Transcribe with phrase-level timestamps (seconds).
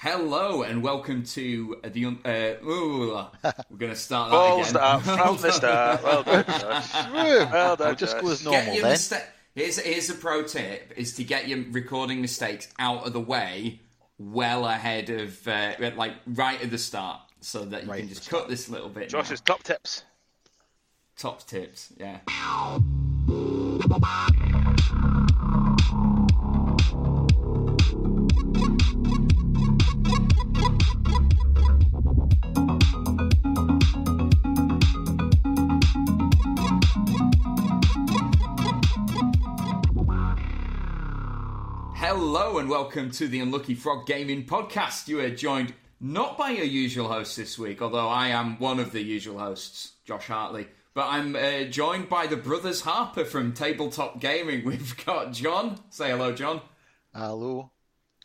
[0.00, 2.06] Hello and welcome to the.
[2.06, 3.14] Uh, ooh,
[3.68, 4.64] we're going to start that Ball again.
[4.70, 6.02] start from the start.
[6.04, 6.94] Well done, Josh.
[7.12, 8.82] Well done, I'll just go as normal then.
[8.84, 9.24] mista-
[9.56, 13.80] here's here's a pro tip: is to get your recording mistakes out of the way
[14.20, 18.30] well ahead of uh, like right at the start, so that you Right can just
[18.30, 19.08] the cut this little bit.
[19.08, 19.54] Josh's now.
[19.56, 20.04] top tips.
[21.16, 22.20] top tips, yeah.
[42.10, 45.08] Hello and welcome to the Unlucky Frog Gaming Podcast.
[45.08, 48.92] You are joined not by your usual host this week, although I am one of
[48.92, 54.20] the usual hosts, Josh Hartley, but I'm uh, joined by the brothers Harper from Tabletop
[54.22, 54.64] Gaming.
[54.64, 55.80] We've got John.
[55.90, 56.62] Say hello, John.
[57.14, 57.72] Hello.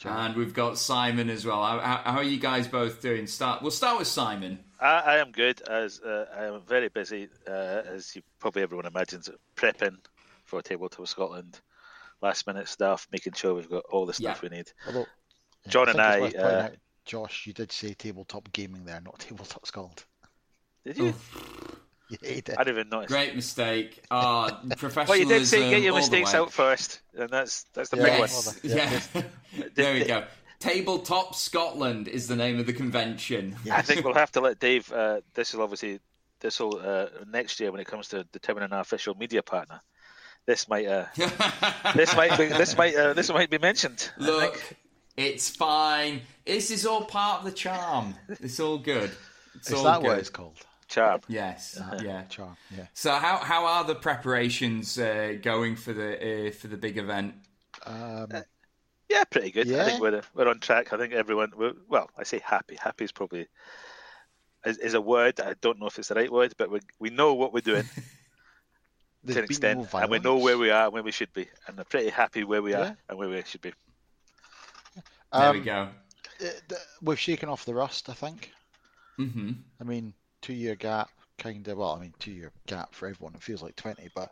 [0.05, 1.61] And we've got Simon as well.
[1.61, 3.27] How, how- how are you guys both doing?
[3.27, 3.61] Start.
[3.61, 4.59] We'll start with Simon.
[4.79, 8.85] I, I am good, as uh, I am very busy, uh, as you probably everyone
[8.85, 9.97] imagines, prepping
[10.45, 11.59] for Tabletop Scotland.
[12.23, 14.49] Last minute stuff, making sure we've got all the stuff Yeah.
[14.49, 14.71] we need.
[14.87, 15.05] Although,
[15.67, 19.67] John think and I, uh, out, Josh, you did say tabletop gaming there, not tabletop
[19.67, 20.03] Scotland.
[20.85, 21.13] Did you?
[22.09, 22.55] Yeah, you did.
[22.57, 23.09] I didn't even notice.
[23.11, 24.03] Great mistake.
[24.09, 25.05] Ah, professionalism.
[25.07, 28.03] Well, you did say get your mistakes out first, and that's that's the Yeah.
[28.03, 28.29] big one.
[28.29, 28.59] Yes.
[28.63, 29.09] Yes.
[29.13, 29.63] Yeah.
[29.75, 30.25] there we go.
[30.59, 33.57] Tabletop Scotland is the name of the convention.
[33.69, 34.89] I think we'll have to let Dave.
[34.93, 35.99] Uh, this will obviously
[36.39, 39.81] this will uh, next year when it comes to determining our official media partner.
[40.45, 41.05] This might uh,
[41.95, 44.11] this might be this might uh, this might be mentioned.
[44.17, 44.61] Look,
[45.15, 46.21] it's fine.
[46.45, 48.15] This is all part of the charm.
[48.27, 49.11] It's all good.
[49.55, 50.07] It's Is all that good.
[50.07, 50.57] what it's called?
[50.87, 51.21] charm.
[51.27, 51.79] Yes.
[52.01, 52.23] Yeah.
[52.25, 52.55] Charm.
[52.75, 52.85] Yeah.
[52.93, 57.35] So how how are the preparations uh, going for the uh, for the big event?
[57.85, 58.27] Um,
[59.09, 59.71] Yeah, pretty good.
[59.71, 60.91] I think we're we're on track.
[60.93, 61.51] I think everyone.
[61.55, 62.75] We're, well, I say happy.
[62.81, 63.47] Happy is probably
[64.65, 65.39] is, is a word.
[65.39, 67.85] I don't know if it's the right word, but we we know what we're doing
[69.31, 71.49] to an extent, no and we know where we are and where we should be,
[71.67, 73.73] and we're pretty happy where we are and where we should be.
[75.35, 75.89] There Um, we go.
[76.41, 78.51] uh, We've shaken off the rust, I think.
[79.17, 81.77] hmm I mean, two year gap, kind of.
[81.77, 83.35] Well, I mean, two year gap for everyone.
[83.35, 84.31] It feels like twenty, but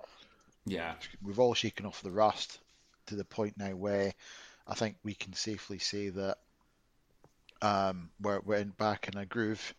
[0.65, 0.95] Yeah.
[1.21, 2.59] we've all shaken off the rust
[3.07, 4.13] to the point now where
[4.67, 6.37] I think we can safely say that
[7.61, 9.73] um, we're we're back in a groove.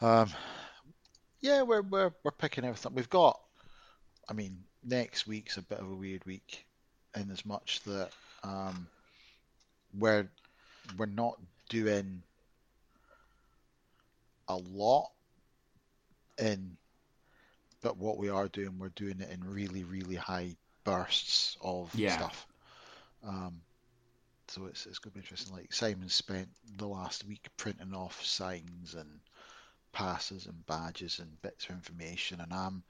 [0.00, 0.30] Um,
[1.40, 2.94] yeah, we're we're we're picking everything.
[2.94, 3.40] We've got.
[4.28, 6.66] I mean, next week's a bit of a weird week,
[7.16, 8.10] in as much that
[8.44, 8.88] um,
[9.98, 10.28] we're
[10.96, 12.22] we're not doing
[14.48, 15.10] a lot
[16.38, 16.76] in
[17.82, 22.14] but what we are doing, we're doing it in really, really high bursts of Yeah.
[22.14, 22.46] stuff.
[23.22, 23.60] Um,
[24.48, 25.54] so it's it's going to be interesting.
[25.54, 29.20] Like Simon spent the last week printing off signs and
[29.92, 32.82] passes and badges and bits of information, and I'm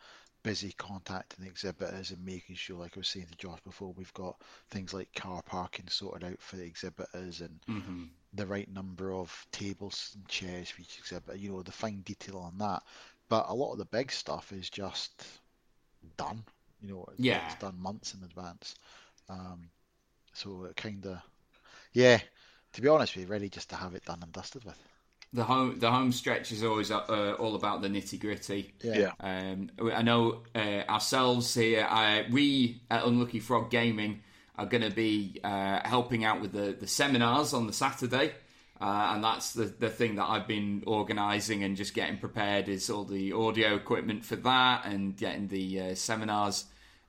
[0.43, 4.13] busy contacting the exhibitors and making sure, like I was saying to Josh before, we've
[4.15, 4.41] got
[4.71, 9.47] things like car parking sorted out for the exhibitors and hmm the right number of
[9.53, 11.37] tables and chairs for each exhibitor.
[11.37, 12.83] you know, the fine detail on that.
[13.29, 15.25] But a lot of the big stuff is just
[16.17, 16.45] done,
[16.81, 17.41] you know, it's, Yeah.
[17.45, 18.75] it's done months in advance.
[19.29, 19.71] Um,
[20.35, 21.19] so it kind of,
[21.93, 22.21] yeah,
[22.75, 24.79] to be honest with you, ready just to have it done and dusted with.
[25.33, 28.73] The home the home stretch is always uh, all about the nitty gritty.
[28.83, 29.13] Yeah.
[29.21, 34.23] Um, I know uh, ourselves here, uh, we at Unlucky Frog Gaming
[34.57, 38.33] are going to be uh, helping out with the, the seminars on the Saturday.
[38.81, 42.91] Uh, and that's the, the thing that I've been organising and just getting prepared is
[42.91, 46.65] all the audio equipment for that and getting the uh, seminars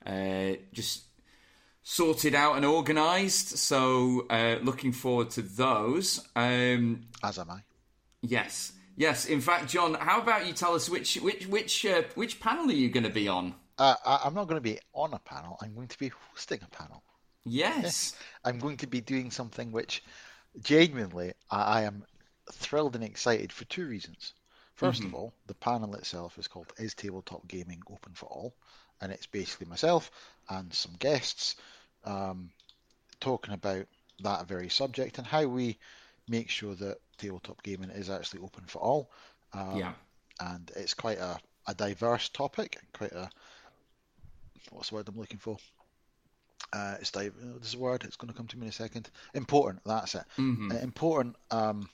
[0.06, 1.03] uh, just
[1.84, 3.57] sorted out and organised.
[3.57, 6.28] So uh, looking forward to those.
[6.36, 7.62] Um, As am I.
[8.22, 9.25] Yes, yes.
[9.25, 12.74] In fact, John, how about you tell us which which which uh, which panel are
[12.74, 13.56] you going to be on?
[13.78, 15.57] Uh, I, I'm not going to be on a panel.
[15.62, 17.03] I'm going to be hosting a panel.
[17.46, 18.16] Yes.
[18.44, 20.03] I'm going to be doing something which
[20.62, 22.03] genuinely I, I am
[22.51, 24.33] thrilled and excited for two reasons.
[24.80, 28.54] 1st of all, the panel itself is called Is Tabletop Gaming Open for All?
[29.01, 30.10] And it's basically myself
[30.50, 31.57] and some guests
[32.06, 32.50] um,
[33.19, 33.86] talking about
[34.22, 35.77] that very subject and how we
[36.30, 39.12] make sure that tabletop gaming is actually open for all.
[39.54, 39.94] Um, Yeah.
[40.39, 41.38] And it's quite a,
[41.68, 43.30] a diverse topic, quite a
[44.71, 45.57] what's the word I'm looking for?
[46.71, 48.04] Uh, it's di- there's a word.
[48.04, 49.10] It's going to come to me in a second.
[49.33, 49.83] Important.
[49.86, 50.24] That's it.
[50.38, 50.71] Mhm.
[50.71, 51.89] An important um,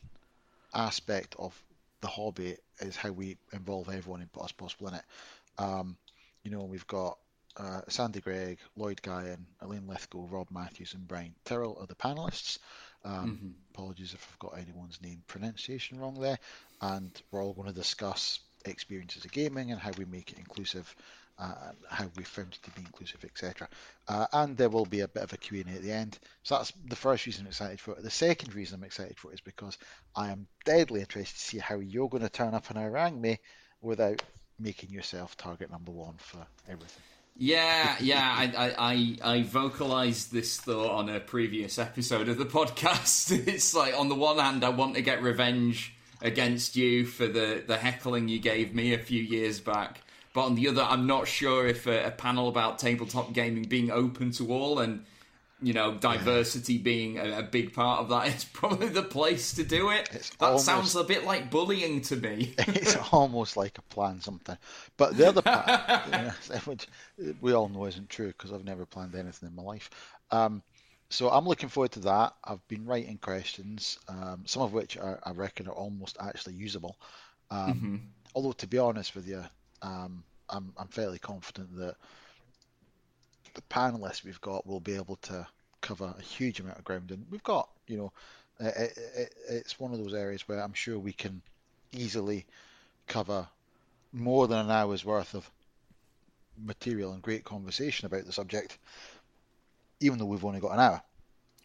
[0.74, 1.60] aspect of
[2.02, 5.04] the hobby is how we involve everyone as possible in it.
[5.58, 5.98] Um,
[6.44, 7.18] you know, we've got
[7.58, 12.60] uh, Sandy Gregg, Lloyd Guyan, Elaine Lithgow, Rob Matthews, and Brian Tyrrell are the panelists.
[13.06, 13.48] Um, mm-hmm.
[13.74, 16.40] Apologies if I've got anyone's name pronunciation wrong there.
[16.82, 20.94] And we're all going to discuss experiences of gaming and how we make it inclusive
[21.38, 23.68] uh, how we found it to be inclusive, etc.
[24.08, 26.18] Uh, and there will be a bit of a Q&A at the end.
[26.44, 28.04] So that's the first reason I'm excited for it.
[28.04, 29.78] The second reason I'm excited for it is because
[30.16, 33.40] I am deadly interested to see how you're going to turn up and Harangue Me
[33.82, 34.22] without
[34.60, 37.04] making yourself target number one for everything.
[37.38, 43.48] Yeah, yeah, I, I, I vocalized this thought on a previous episode of the podcast.
[43.48, 47.62] It's like on the one hand, I want to get revenge against you for the,
[47.68, 50.02] the heckling you gave me a few years back,
[50.34, 53.92] but on the other, I'm not sure if a, a panel about tabletop gaming being
[53.92, 55.06] open to all and
[55.66, 59.64] you know diversity being a, a, big part of that is probably the place to
[59.64, 60.08] do it.
[60.14, 62.54] It's that almost, sounds a bit like bullying to me.
[62.60, 64.58] it's almost like a plan something.
[64.96, 66.34] But the other part,
[66.66, 66.88] which
[67.42, 69.90] we all know isn't true because I've never planned anything in my life.
[70.30, 70.62] Um,
[71.10, 72.36] so I'm looking forward to that.
[72.44, 76.96] I've been writing questions, um, some of which are, I reckon are almost actually usable.
[77.50, 77.96] Um, mm-hmm.
[78.36, 79.44] Although to be honest with you,
[79.82, 81.96] um, I'm, I'm fairly confident that
[83.56, 85.48] the panelists we've got will be able to
[85.82, 88.12] cover a huge amount of ground, and we've got, you know,
[88.60, 91.42] it, it, it's one of those areas where I'm sure we can
[91.92, 92.46] easily
[93.08, 93.48] cover
[94.14, 95.50] more than an hour's worth of
[96.64, 98.78] material and great conversation about the subject,
[100.00, 101.02] even though we've only got an hour.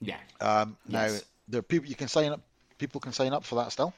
[0.01, 0.19] Yeah.
[0.41, 1.17] Um, now
[1.49, 2.41] there are people you can sign up.
[2.79, 3.93] People can sign up for that still.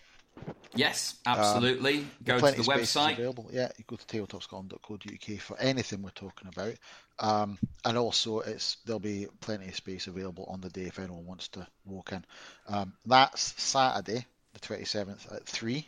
[0.74, 1.98] Yes, absolutely.
[1.98, 3.14] Um, go to the website.
[3.14, 3.50] Available.
[3.52, 6.74] Yeah, you go to tabletopscotland.co.uk for anything we're talking about.
[7.18, 11.26] Um, and also, it's there'll be plenty of space available on the day if anyone
[11.26, 12.24] wants to walk in.
[12.68, 15.86] Um, that's Saturday, the 27th at 3.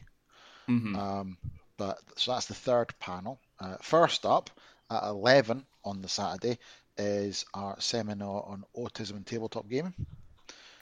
[0.68, 0.96] Mm-hmm.
[0.96, 1.38] Um,
[1.76, 3.40] but so that's the third panel.
[3.58, 4.50] Uh, first up
[4.90, 6.58] at 11 on the Saturday
[6.96, 9.94] is our seminar on autism and tabletop gaming.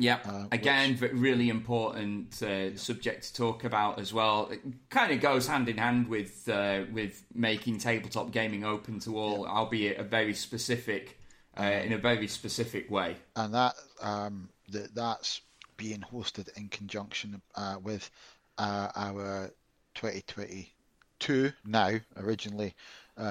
[0.02, 1.12] Yeah, uh, again, which...
[1.12, 4.49] really important uh, subject to talk about as well.
[4.50, 4.60] It
[4.90, 9.44] kind of goes hand in hand with uh, with making tabletop gaming open to all,
[9.44, 9.52] yeah.
[9.52, 11.20] albeit a very specific
[11.56, 13.16] uh, in a very specific way.
[13.37, 15.40] And that um, that that's
[15.76, 18.10] being hosted in conjunction uh, with
[18.58, 19.52] uh, our
[19.94, 22.75] 2022 now originally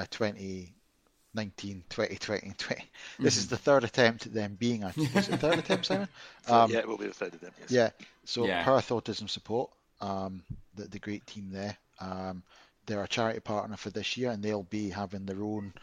[0.09, 0.73] 20
[1.33, 2.81] 19, 20, 20, 20.
[2.81, 3.23] Mm-hmm.
[3.23, 3.49] This is mm-hmm.
[3.51, 6.07] the third attempt at them being a was it third attempt, Simon?
[6.47, 7.57] Um, yeah, it will be the third attempt.
[7.61, 7.71] Yes.
[7.71, 7.89] Yeah.
[8.25, 8.63] So yeah.
[8.63, 10.43] Perth Autism Support, um,
[10.75, 11.77] the the great team there.
[11.99, 12.43] Um,
[12.85, 15.73] they're a charity partner for this year, and they'll be having their own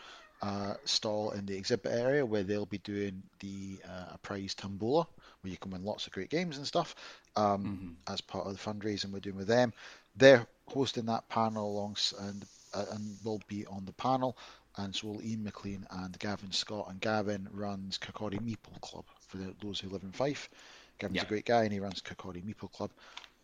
[0.42, 5.06] uh, stall in the exhibit area where they'll be doing the uh, prize tombola,
[5.40, 6.94] where you can win lots of great games and stuff
[7.36, 8.12] um, mm-hmm.
[8.12, 9.72] as part of the fundraising we're doing with them.
[10.16, 14.36] They're hosting that panel alongside and, uh, and will be on the panel
[14.78, 16.86] and so will Ian McLean and Gavin Scott.
[16.88, 20.48] And Gavin runs Kirkcaldy Meeple Club for the, those who live in Fife.
[20.98, 21.26] Gavin's yep.
[21.26, 22.90] a great guy and he runs Kirkcaldy Meeple Club.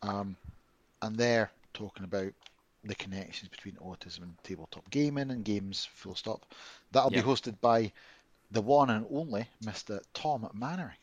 [0.02, 0.36] Um,
[1.02, 2.32] and they're talking about
[2.84, 6.46] the connections between autism and tabletop gaming and games, full stop.
[6.92, 7.24] That'll yep.
[7.24, 7.92] be hosted by
[8.50, 10.00] the one and only Mr.
[10.14, 10.96] Tom Mannering.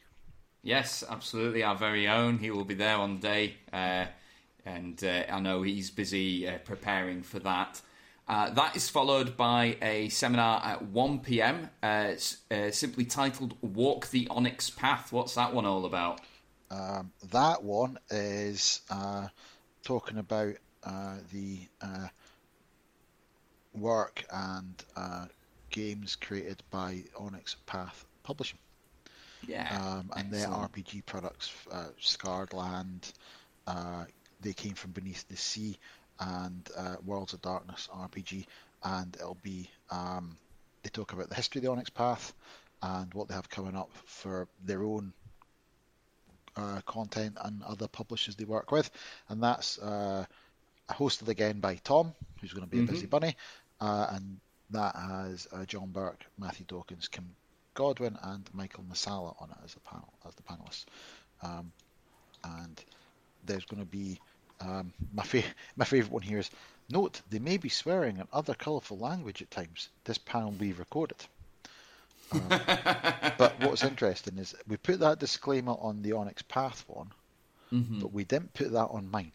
[0.63, 2.38] Yes, absolutely, our very own.
[2.38, 4.06] He will be there on the day, uh,
[4.63, 7.81] and uh, I know he's busy uh, preparing for that.
[8.27, 12.13] Uh, that is followed by a seminar at 1 pm, uh,
[12.50, 15.12] uh, simply titled Walk the Onyx Path.
[15.12, 16.21] What's that one all about?
[16.69, 19.27] Um, that one is uh,
[19.83, 22.07] talking about uh, the uh,
[23.74, 24.81] work and
[25.69, 28.60] games created by Onyx Path Publishing.
[29.46, 29.77] Yeah.
[29.81, 31.51] Um, and their RPG products,
[32.00, 33.12] Scarred Land,
[34.39, 35.77] they came from beneath the sea
[36.20, 38.46] and uh, Worlds of Darkness RPG,
[38.84, 40.38] and it'll be um,
[40.84, 42.34] they talk about the history of the Onyx Path
[42.82, 45.13] and what they have coming up for their own
[46.56, 48.89] uh, content and other publishers they work with,
[49.30, 50.25] and that's uh,
[50.89, 52.89] hosted again by Tom, who's going to be mm-hmm.
[52.89, 53.36] a busy bunny,
[53.80, 54.39] uh, and
[54.72, 57.36] that has uh, John Burke, Matthew Dawkins, Kim
[57.74, 60.86] Godwin, and Michael Masala on it as a panel as the panelists,
[61.44, 61.72] um,
[62.44, 62.84] and
[63.46, 64.20] there's going to be
[64.62, 65.44] um, my, fa-
[65.75, 66.50] my favourite one here is
[66.89, 69.89] note they may be swearing in other colourful language at times.
[70.03, 71.18] This panel will be recorded.
[72.32, 77.12] Um, but what's interesting is we put that disclaimer on the Onyx Path one,
[77.74, 78.00] mm-hmm.
[78.00, 79.32] but we didn't put that on mine.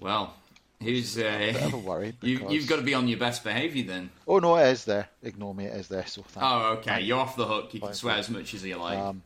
[0.00, 0.34] Well,
[0.80, 2.14] who's uh, a a worry?
[2.18, 2.50] Because...
[2.52, 4.10] You, have got to be on your best behaviour then.
[4.26, 5.08] Oh no, it is there.
[5.22, 6.06] Ignore me, it is there.
[6.06, 7.72] So oh, okay, you're off the hook.
[7.72, 8.98] You can swear as much as you like.
[8.98, 9.22] Um,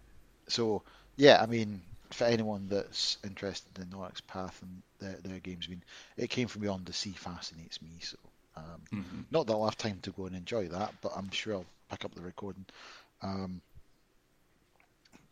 [0.49, 0.83] so
[1.17, 5.71] yeah, I mean, for anyone that's interested in Onyx Path and their, their games, I
[5.71, 5.83] mean,
[6.17, 7.91] it came from beyond the sea fascinates me.
[8.01, 8.17] So,
[8.57, 9.21] um, mm-hmm.
[9.31, 12.05] not that I'll have time to go and enjoy that, but I'm sure I'll pick
[12.05, 12.65] up the recording.
[13.23, 13.61] Um,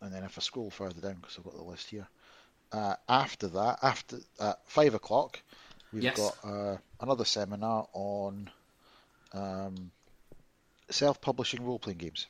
[0.01, 2.07] and then if I scroll further down, because I've got the list here,
[2.71, 5.39] uh, after that, after at five o'clock,
[5.93, 6.17] we've Yes.
[6.17, 8.49] got uh, another seminar on
[9.33, 9.91] um,
[10.89, 12.27] self-publishing role-playing games.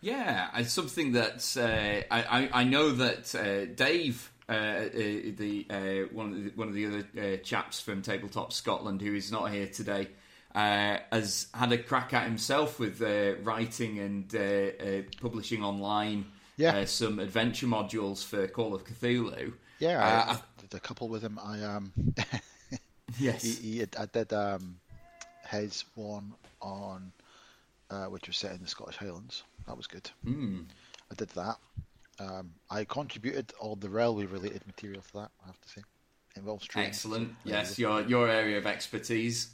[0.00, 5.66] Yeah, it's something that uh, I, I I know that uh, Dave, uh, uh, the
[5.68, 9.30] uh, one of the, one of the other uh, chaps from Tabletop Scotland, who is
[9.30, 10.08] not here today,
[10.54, 14.38] uh, has had a crack at himself with uh, writing and uh,
[14.84, 16.26] uh, publishing online.
[16.56, 16.76] Yeah.
[16.76, 19.54] Uh, some adventure modules for Call of Cthulhu.
[19.78, 21.38] Yeah, Uh, I, did a couple with him.
[21.42, 21.92] I um,
[23.18, 23.42] Yes.
[23.42, 24.78] he, he I did um,
[25.48, 27.12] his one on
[27.90, 29.42] uh, which was set in the Scottish Highlands.
[29.70, 30.10] That was good.
[30.26, 30.64] Mm.
[31.12, 31.56] I did that.
[32.18, 35.30] Um, I contributed all the railway-related material to that.
[35.44, 35.82] I have to say,
[36.34, 36.88] involves trains.
[36.88, 37.34] Excellent.
[37.44, 39.50] Yes, your your area of expertise.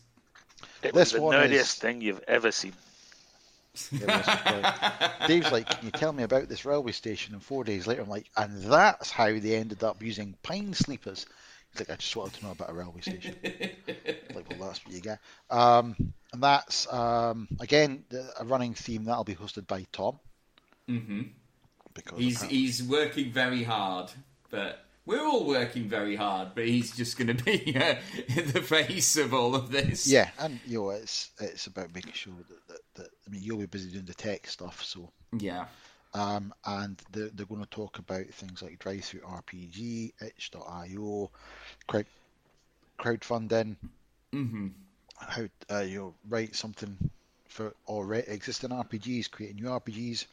[0.82, 2.73] It This was the nerdiest is- thing you've ever seen.
[3.92, 8.00] Was Dave's like, "Can you tell me about this railway station?" And four days later,
[8.00, 11.26] I'm like, "And that's how they ended up using pine sleepers."
[11.73, 14.94] He's like, "I just wanted to know about a railway station." like, well, that's what
[14.94, 15.18] you get.
[15.50, 15.94] Um,
[16.37, 18.05] and that's um, again
[18.38, 20.19] a running theme that'll be hosted by Tom
[20.88, 21.23] Mm-hmm.
[21.95, 24.11] because He's apparently- he's working very hard,
[24.50, 26.50] but we're all working very hard.
[26.55, 27.97] But he's just going to be uh,
[28.37, 30.07] in the face of all of this.
[30.07, 33.59] yeah, and you know, it's it's about making sure that, that, that I mean, you'll
[33.59, 35.64] be busy doing the tech stuff, so yeah,
[36.14, 41.31] Um, and they're, they're going to talk about things like DriveThruRPG, itch.io,
[41.88, 42.07] crowd,
[43.00, 43.76] crowdfunding,
[44.33, 44.69] hmm
[45.37, 46.97] how uh, you know, write something
[47.49, 50.26] for already existing RPGs, create new RPGs.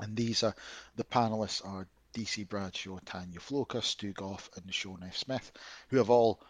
[0.00, 0.54] And these are
[0.96, 5.16] the panelists are DC Bradshaw, Tanya Floka, Stu Goff, and Sean F.
[5.16, 5.52] Smith,
[5.88, 6.40] who have all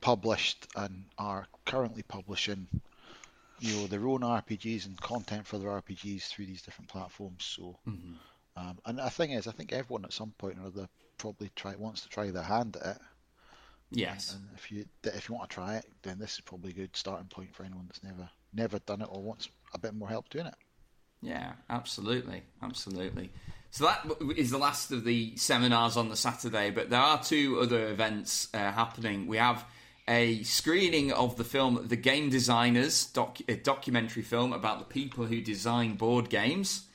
[0.00, 2.68] published and are currently publishing
[3.60, 7.44] you know their own RPGs and content for their RPGs through these different platforms.
[7.44, 7.76] So,
[8.56, 11.74] um, and the thing is, I think everyone at some point or other probably try
[11.76, 13.02] wants to try their hand at it.
[13.90, 16.74] Yes, And if you if you want to try it, then this is probably a
[16.74, 20.08] good starting point for anyone that's never never done it or wants a bit more
[20.08, 20.54] help doing it.
[21.22, 23.30] yeah, absolutely, absolutely.
[23.70, 27.60] So that is the last of the seminars on the Saturday, but there are two
[27.60, 29.26] other events uh, happening.
[29.26, 29.64] We have
[30.08, 35.26] a screening of the film The Game Designers, doc- a documentary film about the people
[35.26, 36.86] who design board games.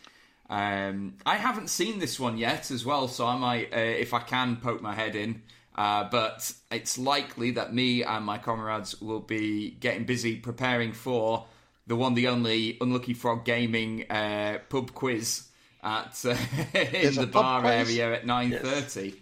[0.50, 4.20] Um, I haven't seen this one yet as well, so I might, uh, if I
[4.20, 5.44] can, poke my head in.
[5.76, 11.46] Uh, but it's likely that me and my comrades will be getting busy preparing for
[11.88, 15.50] the one, the only Unlucky Frog Gaming uh, pub quiz
[15.82, 16.36] at uh,
[16.74, 19.22] in the bar area at nine thirty.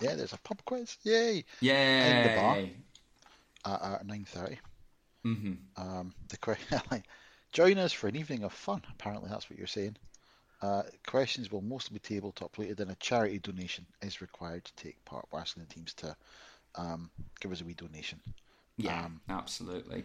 [0.00, 0.96] Yeah, there's a pub quiz.
[1.02, 1.44] Yay!
[1.60, 1.72] Yeah,
[3.64, 4.26] At, at nine
[5.26, 5.52] Mm-hmm.
[5.76, 6.36] Um, the
[7.52, 8.82] join us for an evening of fun.
[8.92, 9.96] Apparently, that's what you're saying.
[10.62, 15.04] Uh, questions will mostly be tabletop related, and a charity donation is required to take
[15.04, 15.26] part.
[15.30, 16.16] We're asking the teams to
[16.76, 17.10] um,
[17.40, 18.20] give us a wee donation.
[18.76, 20.04] yeah, Um, absolutely.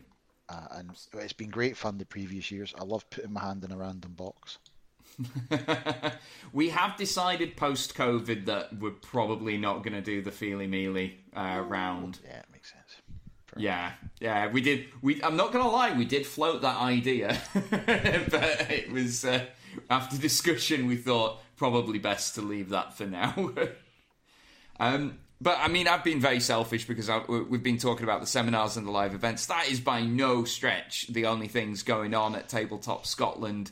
[0.49, 2.73] Uh, and it's been great fun the previous years.
[2.77, 4.57] I love putting my hand in a random box.
[6.53, 11.19] we have decided post COVID that we're probably not going to do the feely mealy
[11.35, 12.19] uh, round.
[12.25, 12.95] Yeah, it makes sense.
[13.47, 14.87] Fair Yeah, yeah, we did.
[15.01, 19.45] We, I'm not gonna lie, we did float that idea, but it was uh,
[19.89, 23.51] after discussion we thought probably best to leave that for now.
[24.79, 28.21] um, but I mean, I've been very selfish because I, we- we've been talking about
[28.21, 29.47] the seminars and the live events.
[29.47, 33.71] That is by no stretch the only things going on at Tabletop Scotland.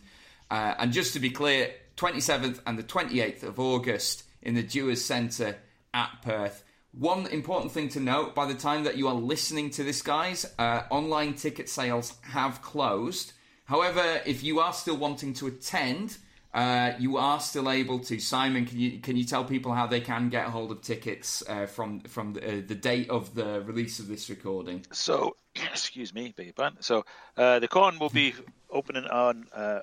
[0.49, 5.03] Uh, and just to be clear, 27th and the 28th of August in the Dewars
[5.03, 5.57] Centre
[5.93, 6.63] at Perth.
[6.91, 10.51] One important thing to note by the time that you are listening to this, guys,
[10.57, 13.33] uh, online ticket sales have closed.
[13.69, 16.17] However, if you are still wanting to attend,
[16.55, 18.19] uh, you are still able to.
[18.19, 21.67] Simon, can you can you tell people how they can get hold of tickets uh,
[21.67, 24.85] from from the, uh, the date of the release of this recording?
[24.91, 26.81] So, excuse me, beg your pardon.
[26.81, 27.05] So,
[27.37, 28.33] uh, the con will be
[28.71, 29.81] opening on uh,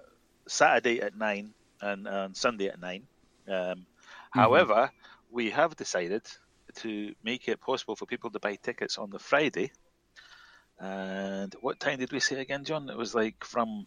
[0.49, 3.05] Saturday at nine and on Sunday at nine.
[3.47, 3.87] Um,
[4.31, 4.90] However,
[5.31, 6.23] we have decided
[6.76, 9.71] to make it possible for people to buy tickets on the Friday.
[10.78, 12.88] And what time did we say again, John?
[12.90, 13.87] It was like from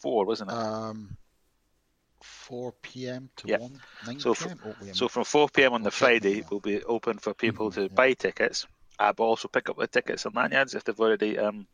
[0.00, 0.56] four, wasn't it?
[0.56, 1.16] Um,
[2.22, 3.30] 4 p.m.
[3.36, 3.58] to Yeah.
[3.58, 4.58] 1, 9 So p.m.
[4.64, 5.72] Oh, So from 4 p.m.
[5.74, 6.50] on the I'll check that Friday out.
[6.50, 7.96] will be open for people to yeah.
[7.96, 8.66] buy tickets,
[8.98, 11.66] uh, but also pick up the tickets and lanyards if they've already um,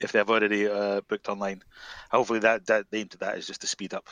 [0.00, 1.62] if they've already uh, booked online.
[2.10, 4.08] Hopefully, that that the aim to that is just to speed up,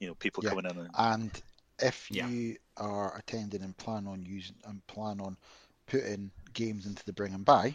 [0.00, 0.50] you know, people Yeah.
[0.50, 0.78] coming in.
[0.78, 1.42] And, And
[1.78, 2.26] if Yeah.
[2.26, 5.36] you are attending and plan on using and plan on
[5.92, 7.74] putting games into the bring and buy,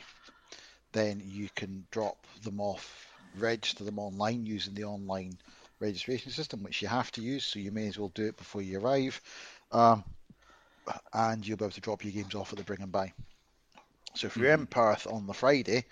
[0.91, 5.37] then you can drop them off, register them online using the online
[5.79, 8.63] registration system, which you have to use, so you may as well do it before
[8.63, 9.21] you arrive.
[9.71, 10.03] Um,
[11.13, 13.13] and you'll be able to drop your games off at the bring and buy.
[14.15, 15.85] So if you're in Perth on the Friday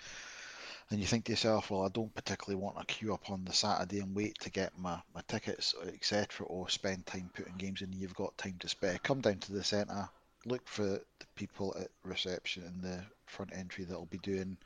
[0.90, 3.52] and you think to yourself, well, I don't particularly want to queue up on the
[3.52, 7.92] Saturday and wait to get my, my tickets, etc., or spend time putting games in,
[7.92, 10.08] you've got time to spare, come down to the centre,
[10.46, 14.56] look for the people at reception in the front entry that will be doing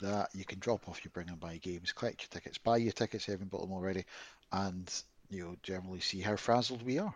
[0.00, 0.28] that.
[0.34, 3.26] You can drop off your bring and buy games, collect your tickets, buy your tickets,
[3.26, 4.04] having bought them already,
[4.52, 4.90] and
[5.30, 7.14] you'll generally see how frazzled we are.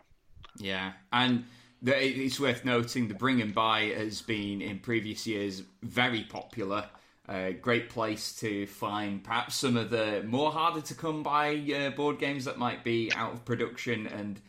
[0.57, 1.45] Yeah, and
[1.83, 6.87] the, it's worth noting the bring and buy has been in previous years very popular.
[7.29, 11.57] A uh, great place to find perhaps some of the more harder to come by
[11.57, 14.41] uh, board games that might be out of production and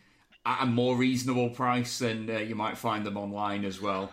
[0.50, 4.12] at a more reasonable price than uh, you might find them online as well.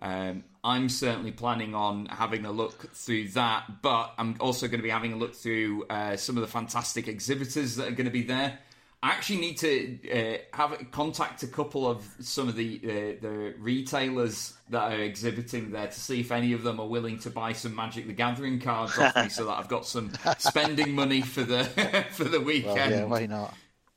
[0.00, 4.82] Um, I'm certainly planning on having a look through that, but I'm also going to
[4.82, 8.10] be having a look through uh, some of the fantastic exhibitors that are going to
[8.10, 8.58] be there.
[9.02, 13.54] I actually need to uh, have contact a couple of some of the uh, the
[13.58, 17.52] retailers that are exhibiting there to see if any of them are willing to buy
[17.52, 21.42] some Magic the Gathering cards off me, so that I've got some spending money for
[21.42, 21.64] the
[22.12, 22.76] for the weekend.
[22.76, 23.54] Well, yeah, why not?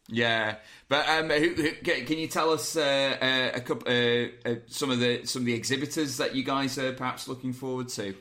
[0.10, 0.56] Yeah,
[0.88, 4.90] but um, who, who, can you tell us uh, uh a couple, uh, uh, some
[4.90, 8.16] of the some of the exhibitors that you guys are perhaps looking forward to?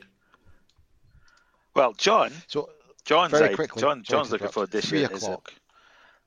[1.73, 2.33] Well, John.
[2.47, 2.69] So
[3.05, 5.07] John's very quickly, John, John's looking forward this three year.
[5.07, 5.53] O'clock,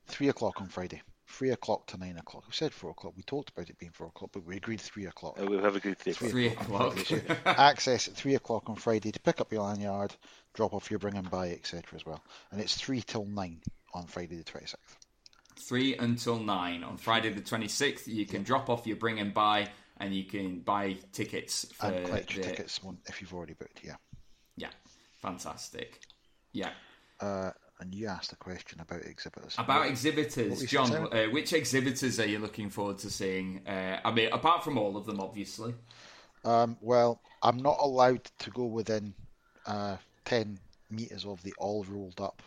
[0.06, 1.02] three o'clock on Friday.
[1.26, 2.44] Three o'clock to nine o'clock.
[2.46, 3.12] We said four o'clock.
[3.16, 5.38] We talked about it being four o'clock, but we agreed three o'clock.
[5.40, 6.98] Uh, we have agreed three, three o'clock.
[6.98, 7.38] o'clock.
[7.44, 10.14] Access at three o'clock on Friday to pick up your lanyard,
[10.54, 11.82] drop off your bring and buy, etc.
[11.94, 12.22] as well.
[12.50, 13.60] And it's three till nine
[13.92, 14.96] on Friday the twenty sixth.
[15.60, 16.84] 3 until 9.
[16.84, 20.60] On Friday the 26th, you can drop off your bring and buy and you can
[20.60, 22.50] buy tickets for and collect your the...
[22.50, 23.96] tickets if you've already booked, yeah.
[24.56, 24.70] Yeah,
[25.20, 26.00] fantastic.
[26.52, 26.70] Yeah.
[27.20, 27.50] Uh,
[27.80, 29.54] and you asked a question about exhibitors.
[29.58, 30.92] About what, exhibitors, what John.
[30.92, 33.66] Uh, which exhibitors are you looking forward to seeing?
[33.66, 35.74] Uh, I mean, apart from all of them, obviously.
[36.44, 39.14] Um, well, I'm not allowed to go within
[39.66, 40.58] uh, ten
[40.90, 42.42] meters of the all rolled up.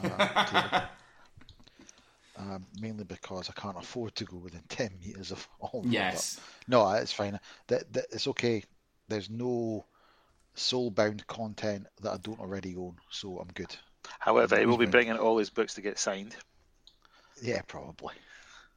[2.36, 6.40] Um, mainly because I can't afford to go within 10 metres of all Yes.
[6.66, 7.38] No, it's fine.
[7.68, 8.64] That, that, it's okay.
[9.08, 9.84] There's no
[10.54, 13.74] soul-bound content that I don't already own, so I'm good.
[14.18, 16.34] However, he will be bringing all his books to get signed.
[17.42, 18.14] Yeah, probably.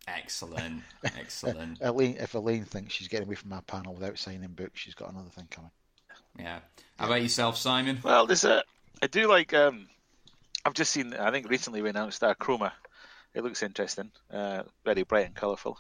[0.08, 1.80] Excellent, excellent.
[1.82, 5.12] Elaine, if Elaine thinks she's getting away from my panel without signing books, she's got
[5.12, 5.72] another thing coming.
[6.40, 6.60] Yeah.
[6.98, 8.00] How about yourself, Simon?
[8.04, 8.64] Well, there's a.
[9.02, 9.54] I do like.
[9.54, 9.88] Um,
[10.64, 11.14] I've just seen.
[11.14, 12.72] I think recently we announced our Chroma
[13.38, 15.78] it looks interesting, uh, very bright and colourful.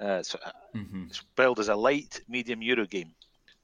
[0.00, 1.04] Uh, so, uh, mm-hmm.
[1.08, 3.14] It's billed as a light medium Euro game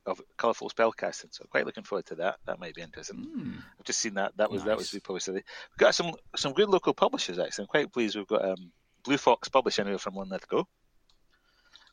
[0.05, 1.33] of colourful spellcasting.
[1.35, 2.37] So quite looking forward to that.
[2.46, 3.26] That might be interesting.
[3.26, 3.59] Mm.
[3.79, 4.37] I've just seen that.
[4.37, 4.68] That was nice.
[4.68, 5.33] that was reposted.
[5.33, 5.44] We've
[5.79, 7.64] got some some good local publishers actually.
[7.64, 8.16] I'm quite pleased.
[8.16, 8.70] We've got um,
[9.02, 10.68] Blue Fox Publishing from one let go.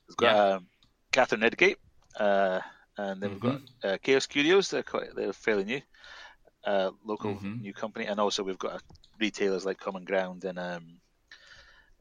[0.07, 0.55] We've got yeah.
[0.55, 0.67] um,
[1.11, 1.77] Catherine Nedgate,
[2.19, 2.59] uh,
[2.97, 3.47] and then mm-hmm.
[3.47, 3.87] we've got mm-hmm.
[3.87, 4.69] uh, Chaos Curios.
[4.69, 5.81] They're quite they're fairly new,
[6.65, 7.61] uh, local mm-hmm.
[7.61, 8.83] new company, and also we've got
[9.19, 10.99] retailers like Common Ground and um,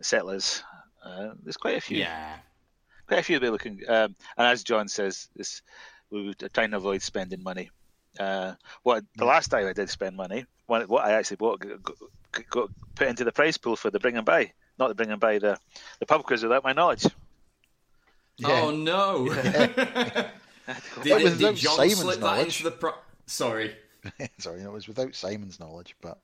[0.05, 0.63] settlers.
[1.05, 1.99] Uh, there's quite a few.
[1.99, 2.37] Yeah.
[3.07, 3.81] Quite a few they looking.
[3.89, 5.63] Um, and as John says, this
[6.11, 7.71] we were trying to avoid spending money.
[8.21, 11.97] Uh, what the last time I did spend money, what, what I actually bought, got,
[12.51, 15.21] got, put into the price pool for the bring and buy, not the bring and
[15.21, 15.57] buy the
[15.99, 17.07] the pub quiz without my knowledge.
[18.37, 18.63] Yeah.
[18.63, 19.29] Oh no!
[21.03, 22.37] did, did, did John Simon's slip knowledge.
[22.37, 22.95] that into the pro-
[23.27, 23.75] Sorry.
[24.39, 26.19] Sorry, it was without Simon's knowledge, but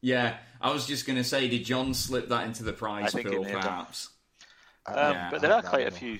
[0.00, 3.44] yeah, I was just going to say, did John slip that into the prize pool,
[3.44, 4.10] perhaps?
[4.86, 6.18] Um, yeah, but there are quite a few.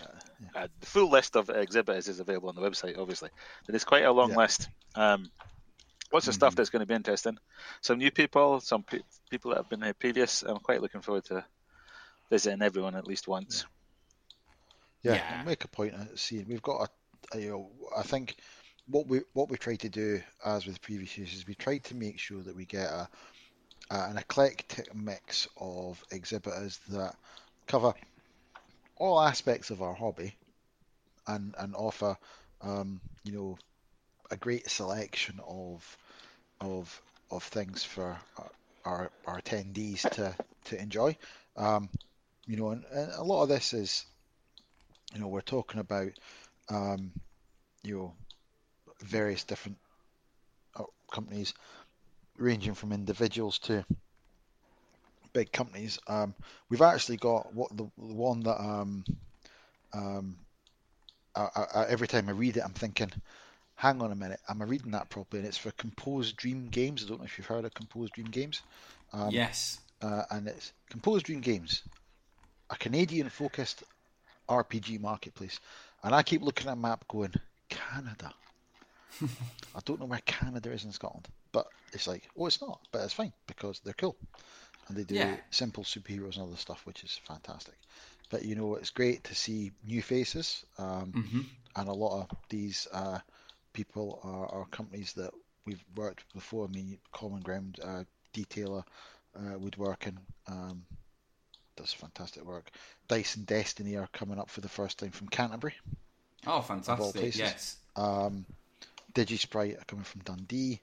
[0.54, 3.30] Uh, the full list of exhibitors is available on the website, obviously.
[3.66, 4.36] But it's quite a long yeah.
[4.36, 4.68] list.
[4.94, 5.30] Um,
[6.12, 6.38] lots of mm-hmm.
[6.38, 7.38] stuff that's going to be interesting.
[7.80, 10.42] Some new people, some pe- people that have been here previous.
[10.42, 11.44] I'm quite looking forward to
[12.30, 13.64] visiting everyone at least once.
[15.02, 15.36] Yeah, yeah.
[15.38, 16.46] I'll make a point of seeing.
[16.48, 16.88] We've got
[17.32, 18.36] a, a, you know, I think
[18.86, 21.94] what we what we try to do, as with previous years, is we try to
[21.94, 23.08] make sure that we get a
[23.90, 27.14] uh, an eclectic mix of exhibitors that
[27.66, 27.92] cover
[28.96, 30.34] all aspects of our hobby
[31.26, 32.16] and and offer
[32.62, 33.58] um, you know
[34.30, 35.96] a great selection of
[36.60, 38.16] of of things for
[38.84, 41.16] our our attendees to to enjoy.
[41.56, 41.88] Um,
[42.46, 44.04] you know, and, and, a lot of this is,
[45.14, 46.10] you know, we're talking about,
[46.68, 47.12] um,
[47.82, 48.14] you know,
[49.02, 49.78] various different
[50.76, 51.54] uh, companies
[52.40, 53.84] ranging from individuals to
[55.32, 55.98] big companies.
[56.06, 56.34] Um,
[56.68, 59.04] we've actually got what the, the one that um,
[59.92, 60.36] um,
[61.34, 63.10] I, I, every time I read it, I'm thinking,
[63.74, 65.40] hang on a minute, am I reading that properly?
[65.40, 67.04] And it's for Composed Dream Games.
[67.04, 68.62] I don't know if you've heard of Composed Dream Games.
[69.12, 69.80] Um, yes.
[70.02, 71.82] uh, and it's Composed Dream Games,
[72.70, 73.84] a Canadian-focused
[74.48, 75.60] RPG marketplace.
[76.02, 77.34] And I keep looking at a map, going
[77.68, 78.32] Canada.
[79.74, 83.02] I don't know where Canada is in Scotland, but it's like, oh, it's not, but
[83.02, 84.16] it's fine because they're cool,
[84.88, 85.36] and they do Yeah.
[85.50, 87.74] simple superheroes and other stuff, which is fantastic.
[88.30, 91.44] But you know, it's great to see new faces, um, Mhm.
[91.76, 93.18] and a lot of these uh,
[93.72, 95.32] people are, are companies that
[95.66, 96.66] we've worked with before.
[96.66, 98.84] I mean, Common Ground, uh, Detailer,
[99.36, 100.18] uh, Woodworking,
[100.48, 100.84] um,
[101.76, 102.70] does fantastic work.
[103.08, 105.74] Dice and Destiny are coming up for the first time from Canterbury.
[106.46, 107.34] Oh, fantastic!
[107.36, 107.76] Yes.
[107.96, 108.46] Um,
[109.14, 110.80] DigiSprite are coming from Dundee.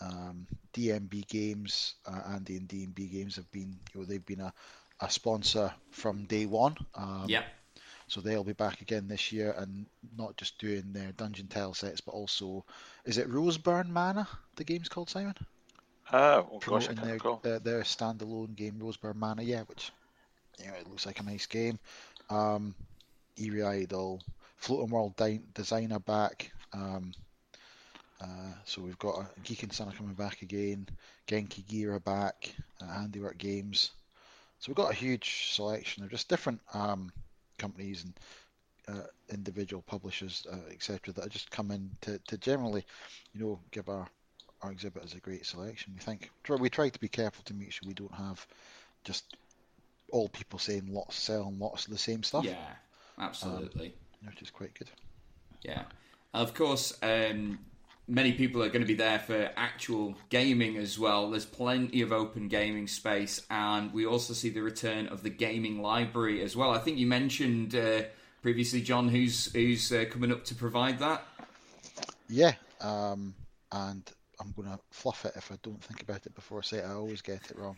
[0.00, 4.52] Um, DMB Games uh, Andy and DMB Games have been, you know, they've been a,
[5.00, 6.76] a sponsor from day one.
[6.94, 7.44] Um, Yep.
[8.08, 12.00] So they'll be back again this year, and not just doing their dungeon tile sets,
[12.00, 12.64] but also,
[13.04, 14.28] is it Roseburn Manor?
[14.54, 15.34] The game's called Simon.
[16.12, 19.90] Oh, oh gosh, I promoting can't their, their their standalone game, Roseburn Manor, yeah, which
[20.60, 21.80] you know it looks like a nice game.
[22.30, 22.76] Um,
[23.36, 24.22] Eerie Idol,
[24.58, 26.52] Floating World Di- Designer back.
[26.72, 27.12] Um,
[28.20, 30.86] uh, so we've got uh, Geek and Son are coming back again.
[31.26, 32.54] Genki Gira back.
[32.80, 33.90] Uh, Handiwork Games.
[34.58, 37.12] So we've got a huge selection of just different um,
[37.58, 38.14] companies and
[38.88, 42.84] uh, individual publishers, uh, etc., that have just come in to, to generally,
[43.34, 44.08] you know, give our
[44.62, 45.92] our exhibitors a great selection.
[45.94, 48.46] We think we try to be careful to make sure we don't have
[49.04, 49.36] just
[50.10, 52.72] all people saying lots selling lots of the same stuff, Yeah.
[53.18, 53.94] Absolutely.
[54.24, 54.90] which is quite good.
[55.62, 55.84] Yeah.
[56.32, 57.58] Of course, um,
[58.08, 61.30] many people are going to be there for actual gaming as well.
[61.30, 65.82] There's plenty of open gaming space, and we also see the return of the gaming
[65.82, 66.70] library as well.
[66.70, 68.02] I think you mentioned uh,
[68.42, 71.24] previously, John, who's who's uh, coming up to provide that.
[72.28, 73.34] Yeah, um,
[73.72, 74.02] and
[74.40, 76.84] I'm going to fluff it if I don't think about it before I say it.
[76.84, 77.76] I always get it wrong.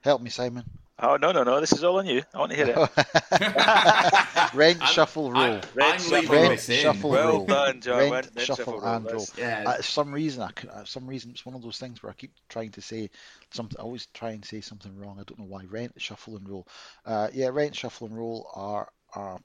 [0.00, 0.64] Help me, Simon.
[1.00, 1.60] Oh no, no, no!
[1.60, 2.22] This is all on you.
[2.34, 4.54] I want to hear it.
[4.54, 5.40] Rent, shuffle, roll.
[5.42, 6.12] I'm, Red I'm shuffle.
[6.20, 7.46] leaving Rent, shuffle, Well roll.
[7.46, 7.98] done, John.
[7.98, 9.24] Rent, Rent, rent, shuffle, shuffle, and roll.
[9.26, 9.64] That's- Yeah.
[9.70, 12.14] Uh, some reason, I could, uh, some reason, it's one of those things where I
[12.14, 13.10] keep trying to say
[13.52, 13.78] something.
[13.78, 15.18] I always try and say something wrong.
[15.20, 15.64] I don't know why.
[15.64, 16.66] Rent, shuffle, and roll.
[17.06, 19.38] Uh, yeah, rent, shuffle, and roll are our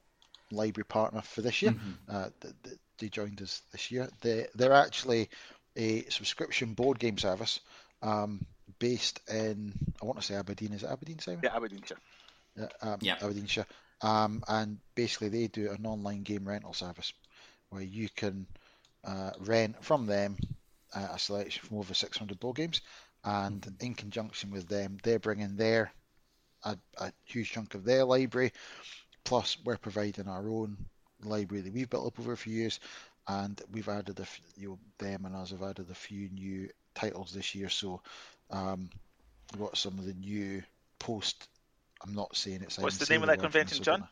[0.50, 1.74] library partner for this year.
[2.08, 4.08] Uh, th- th- they joined us this year.
[4.22, 5.30] They they're actually
[5.76, 7.60] a subscription board game service
[8.02, 8.44] um,
[8.78, 9.72] based in
[10.02, 10.72] I want to say Aberdeen.
[10.72, 11.40] Is it Aberdeen, Simon?
[11.42, 11.98] Yeah, Aberdeenshire.
[12.56, 13.16] Yeah, um, Yeah.
[13.20, 13.66] Aberdeenshire.
[14.00, 17.12] Um, and basically, they do an online game rental service
[17.70, 18.46] where you can
[19.04, 20.36] uh, rent from them
[20.94, 22.80] uh, a selection from over 600 board games.
[23.24, 25.90] And in conjunction with them, they're bringing their
[26.62, 28.52] a, a huge chunk of their library.
[29.24, 30.76] Plus, we're providing our own
[31.22, 32.80] library that we've built up over a few years.
[33.26, 36.68] And we've added a f- you know, them and us have added a few new
[36.94, 37.70] titles this year.
[37.70, 38.02] So
[38.54, 38.90] um,
[39.52, 40.62] we've got some of the new
[40.98, 41.48] post.
[42.04, 42.78] I'm not saying it's.
[42.78, 44.00] What's the name of that convention, so John?
[44.00, 44.08] don't-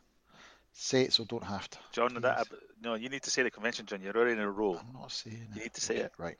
[0.75, 1.79] Say it so don't have to.
[1.93, 2.47] John, that
[2.83, 4.01] no, you need to say the convention, John.
[4.01, 4.79] You're already in a row.
[4.79, 5.65] I'm not saying You it.
[5.65, 6.13] need to say Okay, it.
[6.17, 6.39] Right.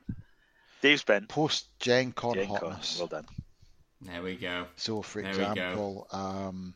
[0.81, 1.27] Dave's been.
[1.27, 2.71] Post Gen Con Gen Con.
[2.71, 2.97] hotness.
[2.97, 3.25] Well done.
[4.01, 4.65] There we go.
[4.75, 6.73] So, for There example, um,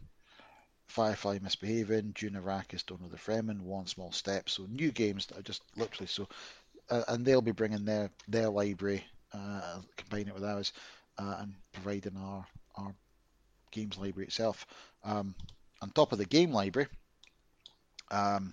[0.87, 4.49] Firefly Misbehaving, Dune Arrakis, Dawn of the Fremen, One Small Step.
[4.49, 6.27] So, new games that are just literally so.
[6.89, 10.71] Uh, and they'll be bringing their, their library, uh, combining it with ours,
[11.17, 12.93] uh, and providing our, our
[13.71, 14.65] games library itself.
[15.03, 15.35] Um,
[15.81, 16.87] on top of the game library,
[18.11, 18.51] um,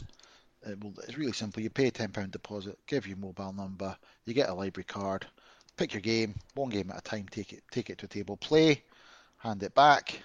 [0.67, 1.63] it will, it's really simple.
[1.63, 5.27] You pay a £10 deposit, give your mobile number, you get a library card,
[5.77, 8.37] pick your game, one game at a time, take it take it to a table,
[8.37, 8.83] play,
[9.39, 10.23] hand it back,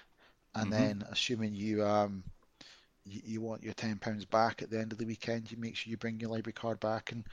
[0.54, 0.72] and Mhm.
[0.72, 2.24] then assuming you um
[3.04, 5.76] you, you want your ten pounds back at the end of the weekend, you make
[5.76, 7.24] sure you bring your library card back and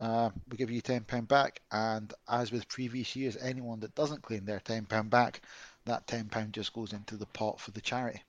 [0.00, 1.60] uh, we give you ten pound back.
[1.72, 5.40] And as with previous years, anyone that doesn't claim their ten pound back,
[5.84, 8.22] that ten pound just goes into the pot for the charity.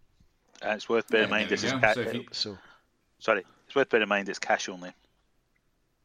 [0.61, 1.79] And it's worth bearing in Yeah, mind this is go.
[1.79, 2.57] ca- So you- So
[3.19, 3.43] sorry.
[3.67, 4.91] It's worth bearing in mind it's cash only.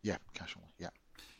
[0.02, 0.68] yeah, cash only.
[0.78, 0.88] Yeah.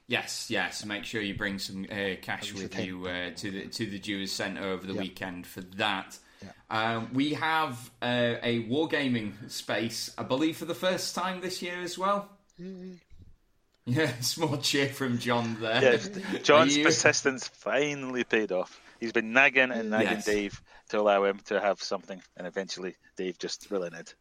[0.06, 0.84] Yes, yes.
[0.84, 4.30] Make sure you bring some uh, cash with you uh, to the to the Dewars
[4.32, 5.00] Centre over the Yeah.
[5.02, 6.18] weekend for that.
[6.42, 6.50] Yeah.
[6.70, 11.80] Um, we have uh, a wargaming space, I believe, for the first time this year
[11.82, 12.28] as well.
[13.84, 15.82] Yeah, small cheer from John there.
[15.82, 16.08] Yes,
[16.42, 18.80] John's you- persistence finally paid off.
[19.00, 20.24] He's been nagging and nagging Yes.
[20.24, 24.12] Dave to allow him to have something, and eventually Dave just relented.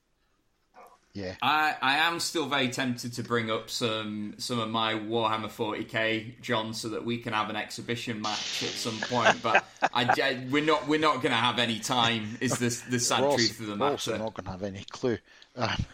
[1.14, 1.36] Yeah.
[1.42, 6.42] I, I am still very tempted to bring up some some of my Warhammer 40k,
[6.42, 9.44] John, so that we can have an exhibition match at some point.
[9.44, 12.38] But I, I- we're not we're not going to have any time.
[12.40, 14.86] Is this the sad We're truth of the we're also not going to have any
[14.90, 15.18] clue
[15.58, 15.86] um,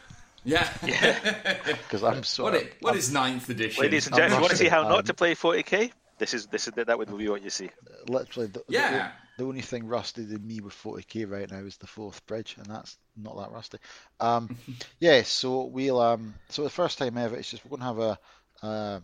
[0.47, 0.69] Yeah.
[1.65, 2.43] because I'm so.
[2.43, 3.83] what it, what is ninth edition?
[3.83, 5.91] Ladies and I'm gentlemen, you want to see how Um, not to play 40k?
[6.19, 7.69] This is this is that would be what you see.
[8.07, 9.11] literally the, Yeah.
[9.37, 12.65] the only thing rusty than me with 40k right now is the Forth Bridge, and
[12.65, 13.77] that's not that rusty.
[14.19, 14.57] Um,
[14.99, 18.19] yeah, so we'll um, so the first time ever, it's just we're going to have
[18.63, 19.01] a, a,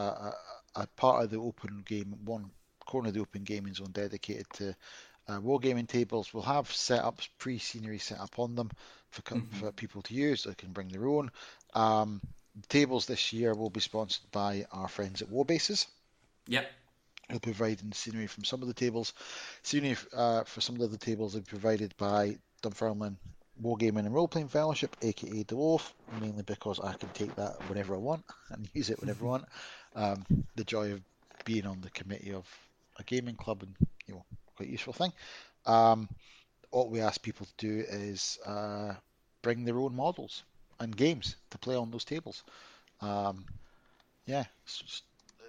[0.00, 0.32] a,
[0.76, 2.50] a part of the open game, one
[2.86, 4.74] corner of the open gaming zone dedicated to
[5.30, 6.34] uh, wargaming tables.
[6.34, 8.70] We'll have setups, pre-scenery set up on them
[9.10, 9.58] for, mm-hmm.
[9.58, 10.44] for people to use.
[10.44, 11.30] They can bring their own.
[11.74, 12.20] Um,
[12.68, 15.86] tables this year will be sponsored by our friends at Warbases.
[16.48, 16.70] Yep.
[17.28, 19.12] Who will provide scenery from some of the tables.
[19.62, 23.16] Scenery uh, for some of the tables will be provided by Dunfermline
[23.62, 27.98] Wargaming and Role Playing Fellowship, aka Dwarf, mainly because I can take that whenever I
[27.98, 29.44] want and use it whenever I want.
[29.94, 30.24] Um,
[30.56, 31.02] the joy of
[31.44, 32.46] being on the committee of
[32.98, 33.74] a gaming club and
[34.06, 34.24] you know
[34.60, 35.12] quite useful thing.
[35.64, 36.06] Um,
[36.70, 38.92] what we ask people to do is uh,
[39.40, 40.44] bring their own models
[40.78, 42.44] and games to play on those tables.
[43.00, 43.46] Um,
[44.26, 45.02] yeah, it's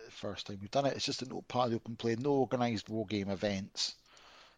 [0.06, 0.96] the first time we've done it.
[0.96, 3.96] It's just a part of the open play, no organised war game events.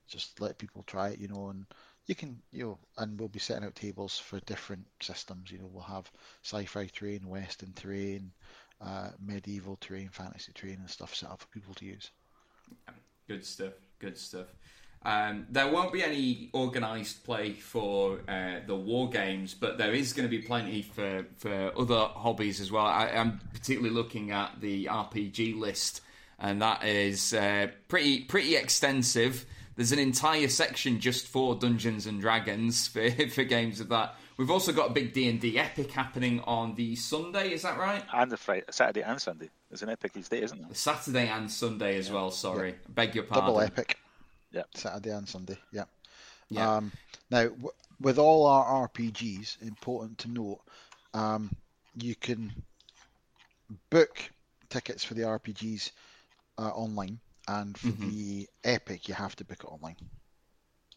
[0.08, 1.66] Just let people try it, you know, and
[2.06, 5.52] you can, you know, and we'll be setting out tables for different systems.
[5.52, 6.12] You know, we'll have
[6.44, 8.32] sci-fi terrain, western terrain,
[8.80, 12.12] uh, medieval terrain, fantasy terrain, and stuff set up for people to use.
[13.28, 13.74] Good stuff.
[14.04, 14.48] Good stuff.
[15.06, 20.12] Um, there won't be any organised play for uh, the war games, but there is
[20.12, 22.86] going to be plenty for, for other hobbies as well.
[22.86, 26.02] I, am particularly looking at the RPG list,
[26.38, 29.46] and that is uh, pretty pretty extensive.
[29.78, 34.16] There's an entire section just for Dungeons and Dragons for, for games of that.
[34.38, 37.52] We've also got a big D and D epic happening on the Sunday.
[37.52, 38.04] Is that right?
[38.14, 39.50] And the Friday, Saturday and Sunday.
[39.70, 40.76] There's an epic each day, isn't it?
[40.76, 42.16] Saturday and Sunday as yeah.
[42.16, 42.32] well.
[42.32, 42.76] Sorry, yeah.
[42.90, 43.48] beg your pardon.
[43.48, 43.98] Double epic.
[44.52, 44.64] Yeah.
[44.74, 45.58] Saturday and Sunday.
[45.72, 45.86] Yeah.
[46.50, 46.76] Yeah.
[46.76, 46.92] Um,
[47.30, 50.62] now, w- with all our RPGs, important to note,
[51.14, 51.52] um,
[51.96, 52.52] you can
[53.90, 54.18] book
[54.70, 55.92] tickets for the RPGs
[56.58, 58.10] uh, online, and for mm-hmm.
[58.10, 59.96] the Epic, you have to book it online.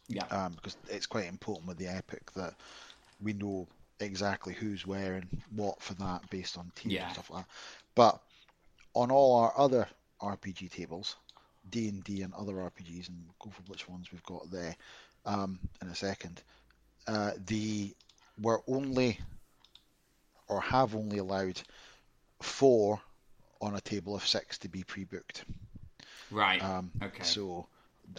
[0.09, 0.25] Yeah.
[0.27, 2.55] Um, because it's quite important with the Epic that
[3.21, 3.69] we know
[4.01, 7.05] exactly who's wearing what for that based on teams yeah.
[7.05, 7.51] and stuff like that.
[7.95, 8.21] But
[8.95, 9.87] on all our other
[10.21, 11.17] RPG tables,
[11.71, 14.77] D and D and other RPGs, and go for which ones we've got there
[15.25, 16.43] um, in a second.
[17.07, 17.95] Uh, the
[18.41, 19.19] we're only
[20.49, 21.61] or have only allowed
[22.41, 23.01] four
[23.61, 25.45] on a table of six to be pre-booked.
[26.31, 26.63] Right.
[26.63, 27.23] Um, okay.
[27.23, 27.67] So,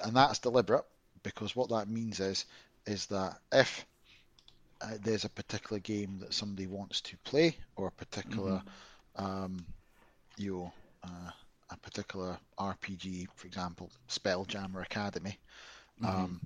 [0.04, 0.86] and that's deliberate
[1.24, 2.46] because what that means is
[2.86, 3.86] is that if
[4.82, 8.62] uh, there's a particular game that somebody wants to play or a particular
[9.18, 9.26] mm-hmm.
[9.26, 9.66] um,
[10.38, 11.32] you know, uh,
[11.70, 15.38] a particular RPG, for example, Spelljammer Academy,
[16.02, 16.24] mm-hmm.
[16.24, 16.42] um,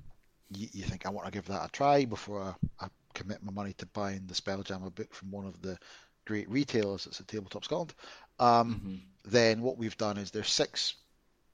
[0.50, 3.52] you, you, think I want to give that a try before I, I, commit my
[3.52, 5.78] money to buying the Spelljammer book from one of the
[6.26, 7.94] great retailers that's at Tabletop Scotland.
[8.39, 8.96] Um, mm-hmm.
[9.26, 10.96] Then what we've done is there's six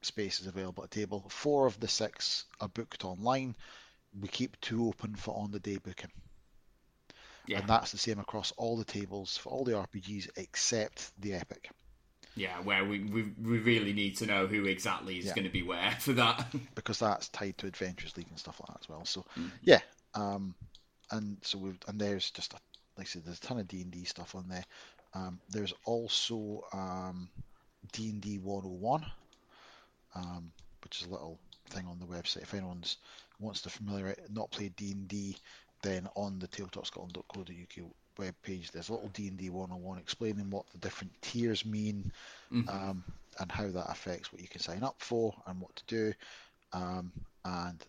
[0.02, 1.24] spaces available at table.
[1.28, 3.56] Four of the six are booked online.
[4.20, 6.12] We keep two open for on the day booking.
[7.48, 7.60] Yeah.
[7.60, 11.70] And that's the same across all the tables for all the RPGs except the Epic.
[12.36, 15.34] Yeah, where we, we, we really need to know who exactly is yeah.
[15.34, 16.46] going to be where for that.
[16.74, 19.04] because that's tied to Adventurers League and stuff like that as well.
[19.04, 19.50] So mm.
[19.62, 19.80] yeah,
[20.14, 20.54] um,
[21.10, 22.56] and so we've, and there's just a,
[22.96, 24.64] like I said, there's a ton of D and D stuff on there.
[25.14, 27.28] Um, there's also um,
[27.92, 29.06] D and D 101,
[30.14, 30.52] um,
[30.84, 31.38] which is a little
[31.70, 32.42] thing on the website.
[32.42, 32.98] If anyone's
[33.40, 35.36] wants to familiar not play D and D,
[35.82, 41.12] then on the tabletopscotland.co.uk web page, there's a little D&D 101 explaining what the different
[41.22, 42.10] tiers mean
[42.52, 42.68] mm-hmm.
[42.68, 43.04] um,
[43.38, 46.12] and how that affects what you can sign up for and what to do.
[46.72, 47.12] Um,
[47.44, 47.84] and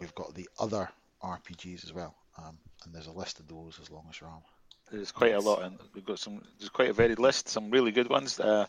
[0.00, 0.88] we've got the other
[1.22, 4.42] RPGs as well, um, and there's a list of those as long as you're on.
[4.90, 6.42] There's quite a lot, and we've got some.
[6.58, 7.48] There's quite a varied list.
[7.48, 8.38] Some really good ones.
[8.38, 8.66] Uh,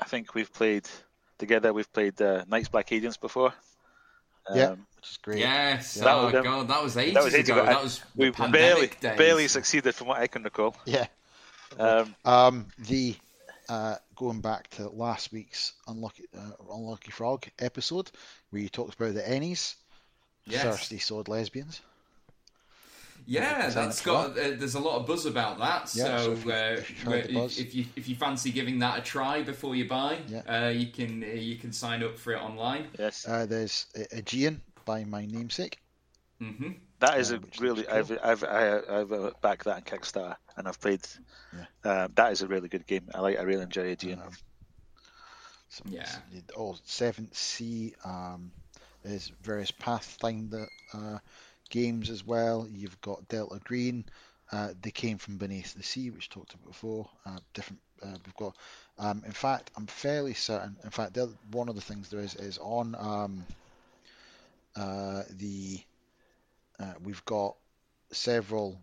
[0.00, 0.88] I think we've played
[1.36, 1.72] together.
[1.72, 3.52] We've played uh, Night's Black Agents before.
[4.48, 5.38] Um, yeah, which is great.
[5.38, 5.98] Yes.
[6.00, 6.14] Yeah.
[6.14, 7.62] Oh that god, that was ages, that was ages ago.
[7.62, 7.72] ago.
[7.72, 9.18] That was we barely days.
[9.18, 10.76] barely succeeded, from what I can recall.
[10.84, 11.06] Yeah.
[11.78, 13.16] Um, um, the
[13.68, 18.10] uh, going back to last week's unlucky uh, unlucky frog episode
[18.50, 19.76] where you talked about the Ennies,
[20.44, 20.62] yes.
[20.62, 21.80] thirsty sword lesbians.
[23.26, 24.30] Yeah, that's got.
[24.30, 25.92] Uh, there's a lot of buzz about that.
[25.94, 29.02] Yeah, so, so if, you, uh, if, if, you if you fancy giving that a
[29.02, 30.66] try before you buy, yeah.
[30.66, 32.86] uh, you can uh, you can sign up for it online.
[32.98, 33.26] Yes.
[33.26, 35.78] Uh, there's Aegean by my namesake.
[36.40, 36.70] Mm-hmm.
[36.98, 37.94] That is a really cool.
[37.94, 41.00] I've I've I, I've uh, backed that in Kickstarter and I've played.
[41.84, 42.08] Yeah.
[42.14, 43.08] that is a really good game.
[43.14, 43.38] I like.
[43.38, 44.20] I really enjoy Aegean.
[44.20, 44.30] Um,
[45.86, 46.08] yeah.
[46.56, 47.94] Oh, Seventh Sea.
[48.04, 48.50] Um,
[49.04, 50.68] there's various Pathfinder
[51.72, 52.68] games as well.
[52.70, 54.04] You've got Delta Green.
[54.52, 57.08] Uh, they came from beneath the sea, which talked about before.
[57.26, 57.80] Uh, different.
[58.02, 58.54] Uh, we've got.
[58.98, 60.76] Um, in fact, I'm fairly certain.
[60.84, 61.18] In fact,
[61.50, 63.46] one of the things there is is on um,
[64.76, 65.80] uh, the
[66.78, 67.56] uh, we've got
[68.12, 68.78] several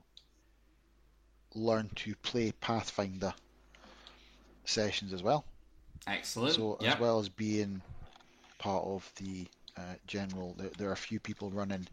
[1.54, 3.34] learn to play Pathfinder
[4.66, 5.46] sessions as well.
[6.08, 6.56] Excellent.
[6.56, 6.96] So yep.
[6.96, 7.82] as well as being
[8.58, 9.48] part of the
[9.78, 11.88] uh, general, there, there, are a few people running.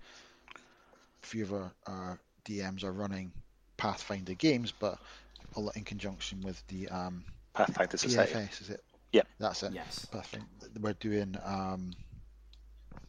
[1.27, 3.33] A few of our, our DMs are running
[3.77, 4.97] Pathfinder games, but
[5.57, 8.33] a lot in conjunction with the um, Pathfinder Society.
[8.33, 8.81] PFS, is it?
[9.11, 9.73] Yeah, that's it.
[9.73, 10.05] Yes.
[10.05, 10.47] Pathfinder.
[10.81, 11.91] We're doing um,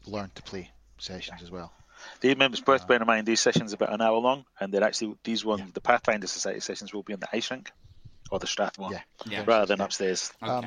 [0.08, 1.72] learn to play sessions as well.
[2.22, 4.74] The members worth uh, bearing in mind these sessions are about an hour long, and
[4.74, 5.68] they're actually these ones, yeah.
[5.76, 7.72] the Pathfinder Society sessions, will be in the ice rink
[8.32, 9.02] or the Strathmore, yeah.
[9.28, 9.44] yeah.
[9.46, 9.86] rather than yeah.
[9.86, 10.34] upstairs.
[10.42, 10.52] Okay.
[10.52, 10.66] Um,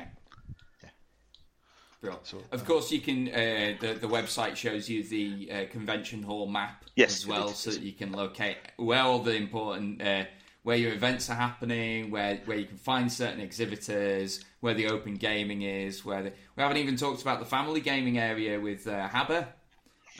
[2.01, 2.27] Brilliant.
[2.27, 3.29] So, of uh, course, you can.
[3.29, 7.71] Uh, the the website shows you the uh, convention hall map yes, as well, so
[7.71, 10.25] that you can locate where all the important uh,
[10.63, 15.17] where your events are happening, where where you can find certain exhibitors, where the open
[15.17, 19.07] gaming is, where the, we haven't even talked about the family gaming area with uh,
[19.07, 19.49] HABA.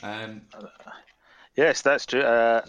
[0.03, 0.41] Um,
[1.55, 2.21] yes, that's true.
[2.21, 2.61] Uh,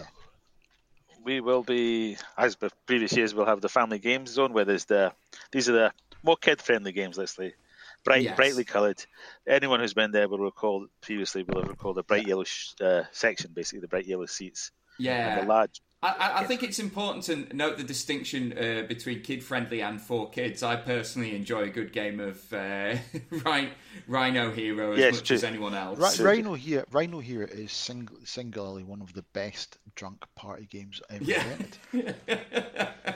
[1.25, 5.13] we will be, as previous years, we'll have the family games zone where there's the
[5.51, 7.19] these are the more kid friendly games.
[7.19, 7.55] Let's say
[8.05, 8.37] bright, yes.
[8.37, 9.05] brightly coloured.
[9.47, 12.45] Anyone who's been there will recall previously will have recalled the bright yellow
[12.81, 14.71] uh, section, basically the bright yellow seats.
[14.99, 15.81] Yeah, the large.
[16.05, 20.29] I, I, think it's important to note the distinction uh, between kid friendly and for
[20.31, 20.65] kids.
[20.65, 22.97] I personally enjoy a good game of uh,
[24.09, 25.37] Rhino Hero as yeah, much true.
[25.37, 26.19] as anyone else.
[26.19, 31.01] R- Rhino Hero, Rhino Hero is sing- singularly one of the best drunk party games
[31.09, 31.55] ever yeah.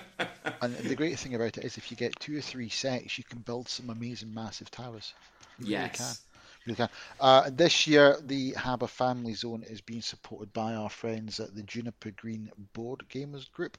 [0.74, 3.24] and the great thing about it is, if you get two or three sets, you
[3.24, 5.12] can build some amazing, massive towers.
[5.58, 6.22] You yes.
[6.66, 6.88] Really can.
[7.20, 11.62] Uh, this year, the HABA Family Zone is being supported by our friends at the
[11.62, 13.78] Juniper Green Board Gamers Group.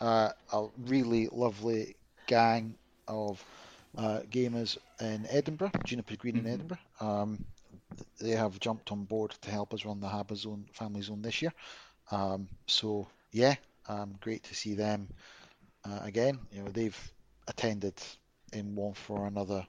[0.00, 2.74] Uh, a really lovely gang
[3.08, 3.42] of
[3.96, 6.46] uh, gamers in Edinburgh, Juniper Green mm-hmm.
[6.46, 6.78] in Edinburgh.
[7.00, 7.44] Um,
[8.20, 11.40] they have jumped on board to help us run the HABA Zone Family Zone this
[11.40, 11.52] year.
[12.10, 13.54] Um, so yeah,
[13.88, 15.08] um, great to see them
[15.86, 16.38] uh, again.
[16.52, 17.12] You know they've
[17.48, 17.94] attended
[18.52, 19.66] in one for another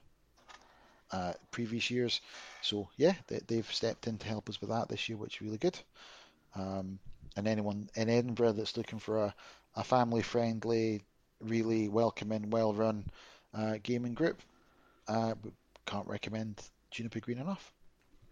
[1.10, 2.20] uh, previous years,
[2.62, 5.42] so yeah, they, have stepped in to help us with that this year, which is
[5.42, 5.78] really good.
[6.54, 6.98] Um,
[7.36, 9.34] and anyone in Edinburgh that's looking for a,
[9.76, 11.02] a family-friendly,
[11.40, 13.04] really welcoming, well-run
[13.54, 14.42] uh, gaming group,
[15.06, 15.34] uh,
[15.86, 17.72] can't recommend Juniper Green enough.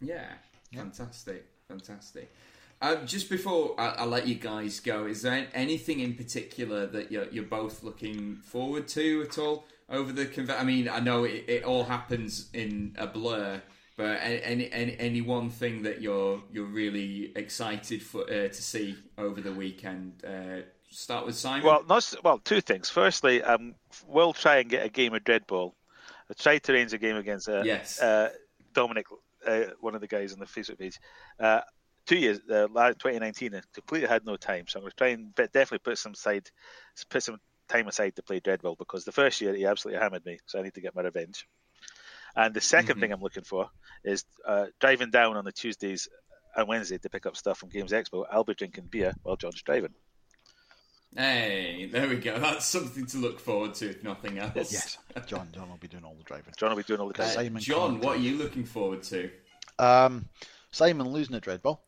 [0.01, 0.27] Yeah,
[0.71, 0.81] yeah.
[0.81, 2.33] fantastic, fantastic.
[2.81, 7.11] Uh, just before I, I, let you guys go, is there anything in particular that
[7.11, 10.61] you're, you're both looking forward to at all over the convention?
[10.61, 13.63] I mean, I know it, it, all happens in a blur,
[13.97, 18.97] but any, any any one thing that you're you're really excited for uh, to see
[19.17, 20.23] over the weekend?
[20.23, 21.65] Uh, start with Simon.
[21.65, 22.91] Well, not, well, two things.
[22.91, 23.75] Firstly, um,
[24.07, 25.73] we'll try and get a game of Dreadball.
[26.31, 28.01] I tried to arrange a game against uh, yes.
[28.01, 28.31] Uh,
[28.75, 29.07] Dominic,
[29.47, 30.99] uh, one of the guys on the Facebook page.
[32.07, 34.67] Two years, uh, 2019, I completely had no time.
[34.69, 36.49] So I'm going to try and definitely put some side,
[37.11, 37.39] put some
[37.69, 40.63] time aside to play Dreadball because the first year he absolutely hammered me, so I
[40.63, 41.47] need to get my revenge.
[42.37, 43.01] And the 2nd mm-hmm.
[43.01, 43.71] thing I'm looking for
[44.05, 46.09] is uh, driving down on the Tuesdays
[46.55, 48.25] and Wednesday to pick up stuff from Games Expo.
[48.31, 49.95] I'll be drinking beer while John's driving.
[51.17, 52.39] Hey, there we go.
[52.39, 54.53] That's something to look forward to, if nothing else.
[54.55, 55.49] Yes, John.
[55.53, 56.53] John will be doing all the driving.
[56.59, 57.57] John will be doing all the driving.
[57.57, 59.31] Uh, John, what are you looking forward to?
[59.79, 60.29] Um,
[60.73, 61.79] Simon losing a Dreadball.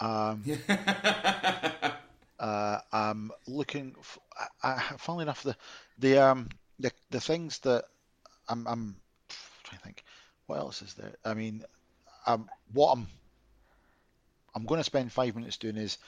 [0.00, 0.44] Um,
[2.40, 3.94] uh, I'm looking.
[4.00, 4.20] For,
[4.62, 5.56] I, funnily enough, the
[5.98, 7.84] the um the the things that
[8.48, 8.96] I'm I'm
[9.64, 10.04] trying to think.
[10.46, 11.12] What else is there?
[11.24, 11.64] I mean,
[12.26, 13.06] um, what I'm
[14.54, 15.98] I'm going to spend five minutes doing is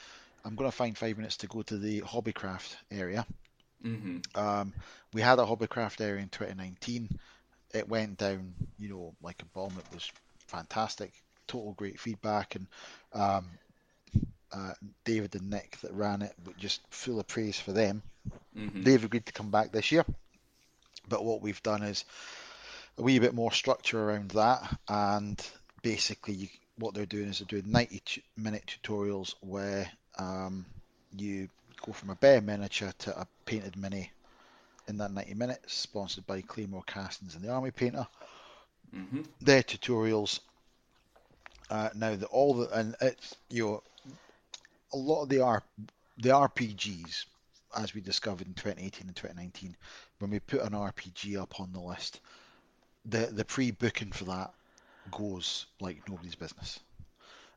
[0.45, 3.27] I'm going to find five minutes to go to the Hobbycraft area.
[3.85, 4.19] Mm-hmm.
[4.39, 4.73] Um,
[5.13, 7.09] we had a Hobbycraft area in 2019.
[7.73, 9.73] It went down, you know, like a bomb.
[9.79, 10.11] It was
[10.47, 11.13] fantastic,
[11.47, 12.67] total great feedback, and
[13.13, 13.47] um,
[14.53, 14.73] uh,
[15.05, 18.03] David and Nick that ran it, but just full of praise for them.
[18.57, 18.83] Mm-hmm.
[18.83, 20.05] They've agreed to come back this year.
[21.09, 22.05] But what we've done is
[22.97, 25.41] a wee bit more structure around that, and
[25.83, 26.49] basically, you,
[26.79, 30.65] what they're doing is they're doing 90 minute tutorials where um,
[31.17, 31.49] you
[31.85, 34.11] go from a bare miniature to a painted mini
[34.89, 38.07] in that 90 minutes, sponsored by Claymore Castings and the Army Painter.
[38.95, 39.23] Mm-hmm.
[39.41, 40.41] Their tutorials
[41.71, 43.83] uh, now that all the and it's you know
[44.93, 45.63] a lot of the R
[46.19, 47.25] the RPGs
[47.77, 49.77] as we discovered in 2018 and 2019
[50.19, 52.21] when we put an RPG up on the list
[53.05, 54.53] the the pre-booking for that
[55.11, 56.81] goes like nobody's business.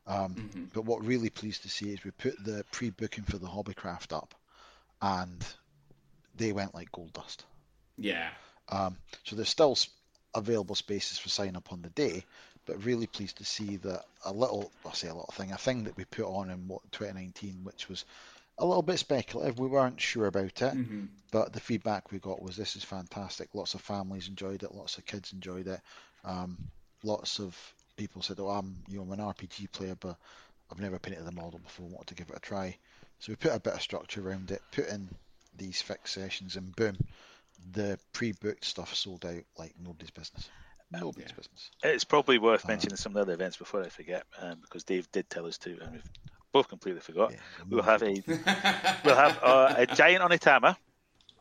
[0.05, 0.63] Um, mm-hmm.
[0.73, 4.33] but what really pleased to see is we put the pre-booking for the hobbycraft up
[5.01, 5.45] and
[6.35, 7.45] they went like gold dust.
[7.97, 8.29] Yeah.
[8.69, 9.77] Um, so there's still
[10.33, 12.23] available spaces for sign up on the day
[12.67, 15.85] but really pleased to see that a little, I say a little thing, a thing
[15.85, 18.05] that we put on in what 2019, which was
[18.59, 19.59] a little bit speculative.
[19.59, 21.05] We weren't sure about it, Mm-hmm.
[21.31, 23.49] but the feedback we got was this is fantastic.
[23.55, 24.73] Lots of families enjoyed it.
[24.75, 25.81] Lots of kids enjoyed it.
[26.25, 26.57] Um,
[27.03, 27.55] lots of
[27.95, 30.17] people said, "Oh, I'm you know I'm an RPG player, but
[30.71, 31.87] I've never painted the model before.
[31.87, 32.77] Wanted to give it a try."
[33.19, 35.09] So we put a bit of structure around it, put in
[35.55, 36.97] these fixed sessions, and boom,
[37.73, 40.49] the pre-booked stuff sold out like nobody's business.
[40.91, 41.35] Nobody's Yeah.
[41.35, 41.71] business.
[41.83, 44.83] It's probably worth Uh, mentioning some of the other events before I forget, um, because
[44.83, 46.09] Dave did tell us to, and we've
[46.53, 47.31] both completely forgot.
[47.33, 48.13] Yeah, We'll have a
[49.03, 50.77] we'll have uh, a giant Onitama,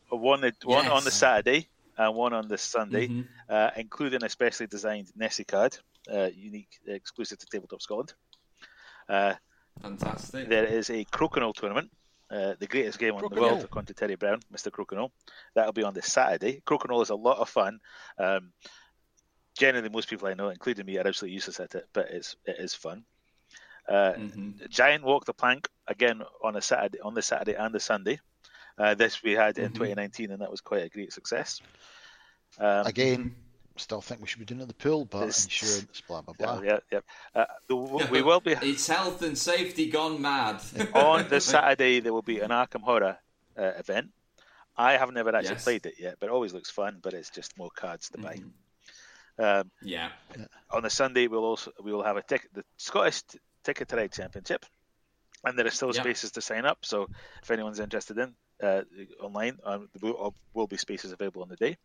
[0.09, 3.29] one one on the Saturday and one on the Sunday, Mhm.
[3.49, 5.79] uh, including a specially designed Nessie card,
[6.13, 8.15] uh, unique, exclusive to Tabletop Scotland.
[9.09, 9.35] Uh,
[9.81, 10.49] Fantastic.
[10.49, 11.91] there is a Crokinole tournament,
[12.31, 14.71] uh, the greatest game on the world, according to Terry Brown, Mr.
[14.71, 15.13] Crokinole.
[15.55, 16.61] That'll be on this Saturday.
[16.67, 17.79] Crokinole is a lot of fun.
[18.19, 18.53] Um,
[19.57, 22.57] generally, most people I know, including me, are absolutely useless at it, but it's it
[22.59, 23.05] is fun.
[23.89, 24.69] Uh, Mhm.
[24.69, 28.21] Giant Walk the Plank again on a Saturday, on the Saturday and the Sunday.
[28.79, 29.75] Uh, this we had in Mhm.
[29.75, 31.61] 2019, and that was quite a great success.
[32.59, 33.37] Um, Again,
[33.77, 36.35] still think we should be doing it at the pool, but It's- insurance, blah blah
[36.35, 36.61] blah.
[36.63, 37.01] yeah, yeah.
[37.35, 40.61] Uh, the- we will be It's health and safety gone mad.
[40.95, 42.01] on the Saturday.
[42.01, 43.19] There will be an Arkham Horror
[43.57, 44.13] uh, event.
[44.77, 45.65] I have never actually Yes.
[45.65, 46.99] played it yet, but it always looks fun.
[47.01, 48.35] But it's just more cards to buy.
[48.37, 48.51] Mhm.
[49.39, 50.11] Um, Yeah.
[50.71, 53.97] on the Sunday, we'll also we will have a ticket, the Scottish T- Ticket to
[53.97, 54.65] Ride Championship,
[55.45, 56.01] and there are still Yeah.
[56.03, 56.79] spaces to sign up.
[56.85, 57.09] So
[57.43, 58.83] if anyone's interested in uh,
[59.21, 61.77] online, um, there will, will be spaces available on the day.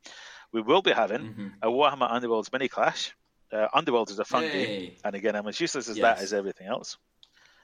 [0.53, 1.53] We will be having Mhm.
[1.61, 3.15] a Warhammer Underworlds mini clash.
[3.51, 6.67] Uh, Underworld is a fun game, and again, I'm as useless as that as everything
[6.67, 6.97] else,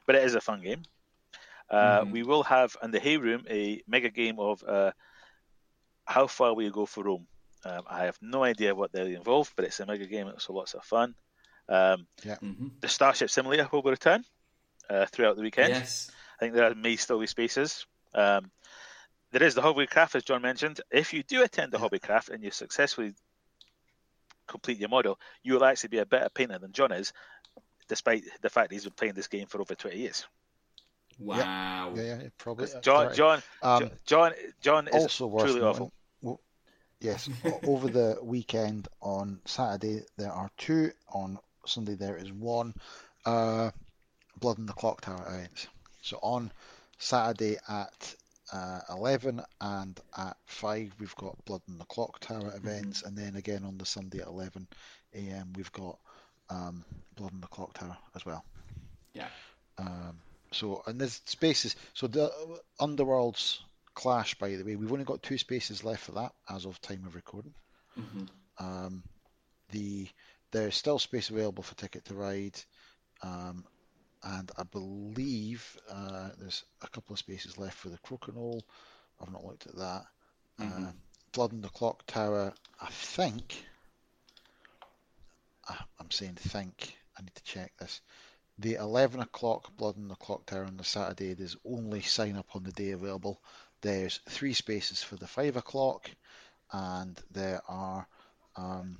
[0.05, 0.83] but it is a fun game.
[1.69, 2.11] Uh, Mhm.
[2.11, 4.91] We will have in the Hay Room a mega game of uh,
[6.05, 7.27] how far will you go for Rome.
[7.63, 10.27] Um, I have no idea what they're involved, but it's a mega game.
[10.27, 11.15] It's lots of fun.
[11.69, 12.79] Um, Mhm.
[12.81, 14.23] the Starship Simulator will return
[14.89, 15.69] uh, throughout the weekend.
[15.73, 16.09] Yes.
[16.39, 17.85] I think there may still be spaces.
[18.13, 18.51] Um,
[19.31, 20.79] there is the Hobbycraft, as John mentioned.
[20.91, 23.13] If you do attend the Hobbycraft and you successfully
[24.47, 27.11] complete your model, you will actually be a better painter than John is,
[27.89, 30.25] despite the fact he's been playing this game for over 20 years.
[31.19, 31.93] Wow.
[31.95, 32.65] Yeah, yeah, probably.
[32.65, 33.15] 'Cause that's John, right.
[33.15, 35.93] John, Um, John, John is also worth truly noting, awful.
[36.99, 37.29] Yes,
[37.65, 40.91] over the weekend on Saturday there are two.
[41.13, 42.73] On Sunday there is one.
[43.25, 43.71] Uh,
[44.39, 45.67] Blood in the Clock Tower events.
[46.01, 46.51] So on
[46.99, 48.15] Saturday at
[48.53, 53.35] uh, 11 and at 5 we've got Blood in the Clock Tower events, and then
[53.35, 54.67] again on the Sunday at 11
[55.15, 55.53] a.m.
[55.55, 55.97] we've got
[56.49, 56.85] um,
[57.15, 58.43] Blood in the Clock Tower as well.
[59.13, 59.27] Yeah.
[59.77, 60.19] Um,
[60.51, 61.75] so and there's spaces.
[61.93, 62.31] So the
[62.79, 63.61] Underworld's
[63.97, 67.03] Clash, by the way, we've only got two spaces left for that as of time
[67.07, 67.55] of recording.
[67.97, 68.29] Mhm.
[68.59, 69.03] Um,
[69.71, 70.07] the
[70.51, 72.59] there's still space available for Ticket to Ride,
[73.23, 73.65] um,
[74.21, 78.61] and I believe uh, there's a couple of spaces left for the Crokinole.
[79.19, 80.05] I've not looked at that.
[80.59, 80.93] Uh, Mhm.
[81.31, 83.65] Blood in the Clock Tower, I think.
[85.67, 86.95] ah, I'm saying think.
[87.17, 88.01] I need to check this.
[88.59, 92.55] The 11 o'clock Blood in the Clock Tower on the Saturday, there's only sign up
[92.55, 93.41] on the day available.
[93.87, 96.11] There's three spaces for the 5 o'clock,
[96.73, 98.05] and there are
[98.57, 98.97] um,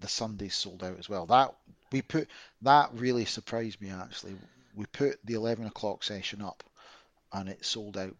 [0.00, 1.24] the Sundays sold out as well.
[1.24, 1.54] That
[1.90, 2.28] we put
[2.60, 4.36] that really surprised me actually.
[4.74, 6.64] We put the 11 o'clock session up,
[7.32, 8.14] and it sold out.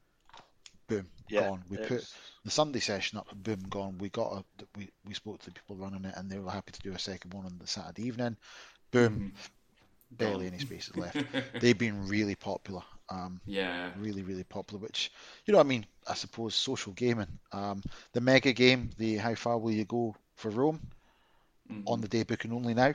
[0.89, 1.63] Boom, Yeah, gone.
[1.69, 2.07] We put
[2.45, 3.99] the Sunday session up, boom, gone.
[3.99, 6.73] We got a we, we spoke to the people running it, and they were happy
[6.73, 8.39] to do a second one on the Saturday evening.
[8.91, 9.23] Boom,
[10.11, 11.23] barely any spaces left.
[11.61, 12.83] They've been really popular.
[13.11, 13.93] Um, yeah.
[13.95, 14.81] really, really popular.
[14.83, 15.11] Which,
[15.47, 17.39] you know, I mean, I suppose social gaming.
[17.53, 17.83] Um,
[18.13, 20.81] the mega game, the how far will you go for Rome
[21.71, 21.87] Mhm.
[21.87, 22.95] on the day booking only now.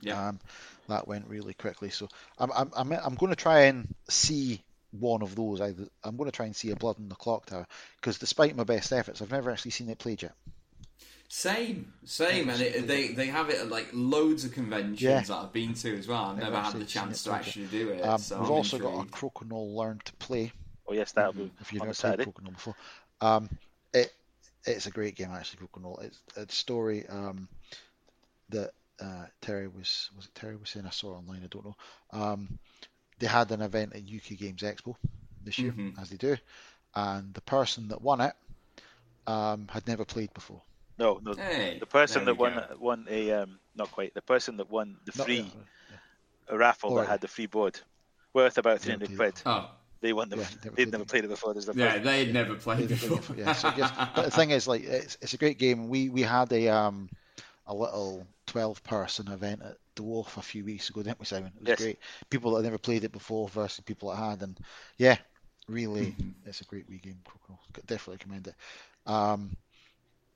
[0.00, 0.16] Yeah.
[0.28, 0.40] Um,
[0.88, 1.90] that went really quickly.
[1.90, 2.08] So
[2.38, 5.60] I'm I'm I'm, I'm going to try and see one of those.
[5.60, 8.56] I, I'm going to try and see a Blood in the Clock Tower because despite
[8.56, 10.34] my best efforts, I've never actually seen it played yet.
[11.34, 15.22] Same, same, and it, they they have it at like loads of conventions Yeah.
[15.22, 16.24] that I've been to as well.
[16.24, 18.02] I've Never never had the chance to actually do it.
[18.02, 19.14] Um, so we've I'm also got a intrigued.
[19.14, 20.52] Crokinole Learn to Play.
[20.86, 22.30] oh yes, that'll be If you've on never the played Saturday.
[22.30, 22.76] Crokinole before,
[23.22, 23.48] um,
[23.94, 24.12] it
[24.66, 25.66] it's a great game actually.
[25.66, 26.04] Crokinole.
[26.04, 27.48] It's it's a story um,
[28.50, 31.40] that uh, Terry was was it Terry was saying I saw it online.
[31.44, 31.76] I don't know.
[32.10, 32.58] Um,
[33.20, 34.96] they had an event at UK Games Expo
[35.42, 35.98] this year, Mhm.
[35.98, 36.36] as they do,
[36.94, 38.34] and the person that won it
[39.26, 40.60] um, had never played before.
[40.98, 41.34] No, no.
[41.34, 42.76] Hey, The person that won go.
[42.78, 45.40] won a um, not quite the person that won the Not- free
[45.90, 45.96] yeah,
[46.48, 47.80] a raffle that had the free board
[48.34, 49.42] worth about three Never hundred played quid.
[49.46, 49.70] Oh,
[50.00, 50.36] They won the.
[50.36, 51.54] Yeah, they'd played never played it before.
[51.54, 53.18] There's the yeah, first- they'd never played They'd before.
[53.18, 55.38] played it before, yeah, so I guess- but the thing is, like, it's, it's a
[55.38, 55.88] great game.
[55.88, 57.08] We we had a um
[57.66, 61.52] a little 12 person event at Dwarf a few weeks ago, didn't we, Simon?
[61.56, 61.78] It was Yes.
[61.80, 61.98] great.
[62.28, 64.58] People that had never played it before versus people that had, and
[64.98, 65.16] yeah,
[65.68, 66.34] really, Mhm.
[66.44, 67.18] it's a great wee game.
[67.24, 67.60] Cool, cool.
[67.86, 68.54] Definitely recommend it.
[69.06, 69.56] Um,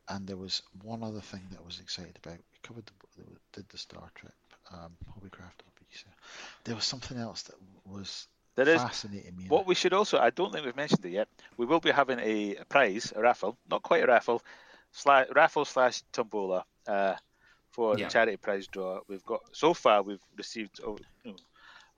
[0.09, 2.39] and there was one other thing that I was excited about.
[2.39, 2.87] We covered
[3.17, 4.35] the, did the Star Trek,
[4.73, 6.05] um, Hobbycraft, hobbies.
[6.65, 9.45] There was something else that was There is fascinating me.
[9.49, 11.29] What we should also, I don't think we've mentioned it yet.
[11.57, 14.43] We will be having a, a prize, a raffle, not quite a raffle,
[14.93, 17.15] slash, raffle slash tombola uh,
[17.71, 18.05] for Yeah.
[18.05, 19.01] the charity prize draw.
[19.09, 21.39] We've got so far we've received oh, you know,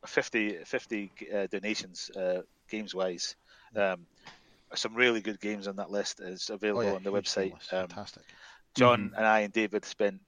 [0.07, 3.37] 50, 50 uh, donations uh, games wise.
[3.77, 4.07] Um,
[4.75, 7.53] some really good games on that list is Oh, available yeah, on the website.
[7.53, 7.59] Um,
[7.89, 8.23] Fantastic.
[8.75, 10.21] John and I and David spent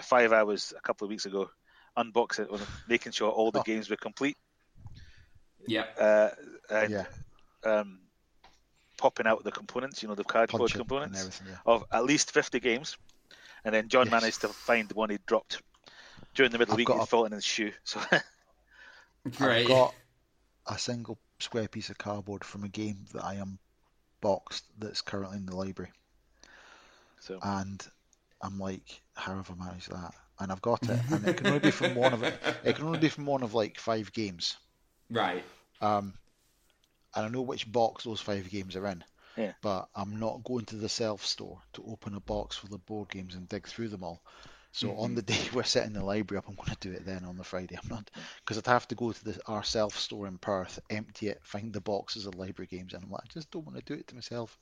[0.00, 1.48] five hours a couple of weeks ago
[1.96, 3.62] unboxing, making sure all the Oh.
[3.62, 4.36] games were complete.
[5.66, 5.84] Yeah.
[5.98, 6.30] Uh,
[6.70, 7.04] and yeah,
[7.64, 8.00] um,
[8.98, 11.40] popping out the components, you know, the cardboard punch components.
[11.46, 11.56] Yeah.
[11.66, 12.96] of at least 50 games.
[13.64, 14.10] And then John Yes.
[14.12, 15.62] managed to find the one he dropped
[16.34, 16.88] during the middle I've week.
[16.88, 17.72] got He'd a- fallen in his shoe.
[17.84, 18.00] So
[19.36, 19.62] Great.
[19.62, 19.94] I've got
[20.66, 23.36] a single square piece of cardboard from a game that I
[24.24, 25.90] unboxed that's currently in the library,
[27.20, 27.84] so and
[28.42, 30.14] I'm like, how have I managed that?
[30.40, 32.34] And I've got it, and it can only be from one of it.
[32.64, 34.56] It can only be from one of like five games.
[35.10, 35.44] Right.
[35.80, 36.14] Um,
[37.14, 39.04] and I know which box those five games are in.
[39.36, 39.52] Yeah.
[39.62, 43.10] But I'm not going to the self store to open a box full of board
[43.10, 44.22] games and dig through them all.
[44.74, 45.16] So on Mhm.
[45.16, 47.44] the day we're setting the library up, I'm going to do it then on the
[47.44, 47.76] Friday.
[47.82, 51.28] I'm not because I'd have to go to the our self store in Perth, empty
[51.28, 53.84] it, find the boxes of library games, and I'm like, I just don't want to
[53.94, 54.58] do it to myself.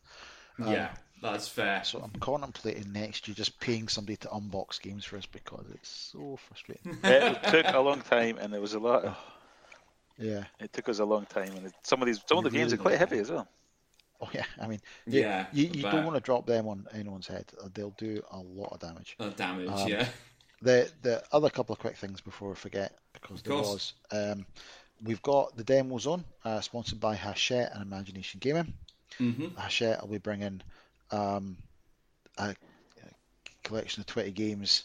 [0.60, 0.88] Um, yeah,
[1.22, 1.82] that's fair.
[1.84, 5.90] So I'm contemplating next year just paying somebody to unbox games for us because it's
[5.90, 6.86] so frustrating.
[7.04, 9.04] it took a long time, and there was a lot.
[9.04, 9.16] Of,
[10.18, 10.44] yeah.
[10.60, 12.50] it took us a long time, and it, some of these, some of You the
[12.50, 13.48] games are quite heavy as well.
[14.22, 14.44] Oh yeah.
[14.60, 15.46] I mean, you, Yeah.
[15.52, 17.46] you, you don't want to drop them on anyone's head.
[17.62, 19.16] Uh, They'll do a lot of damage.
[19.20, 19.68] uh, damage.
[19.68, 20.08] Um, yeah.
[20.62, 23.94] The the other couple of quick things before we forget, because Of there course.
[24.12, 24.46] was, um,
[25.02, 28.72] we've got the demo zone, uh, sponsored by Hachette and Imagination Gaming.
[29.18, 30.62] hmm Hachette will be bringing
[31.10, 31.56] um,
[32.38, 32.54] a, a
[33.64, 34.84] collection of 20 games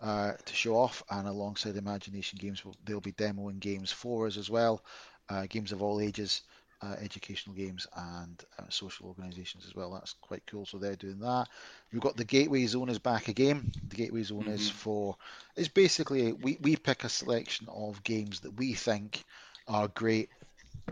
[0.00, 4.36] uh, to show off, and alongside Imagination Games, will they'll be demoing games for us
[4.36, 4.82] as well,
[5.28, 6.42] uh, games of all ages.
[6.82, 9.92] Uh, educational games and uh, social organisations as well.
[9.92, 10.66] That's quite cool.
[10.66, 11.46] So they're doing that.
[11.92, 13.72] We've got the Gateway Zone is back again.
[13.88, 14.70] The Gateway Zone is Mhm.
[14.70, 15.16] for
[15.56, 19.24] it's basically we, we pick a selection of games that we think
[19.68, 20.30] are great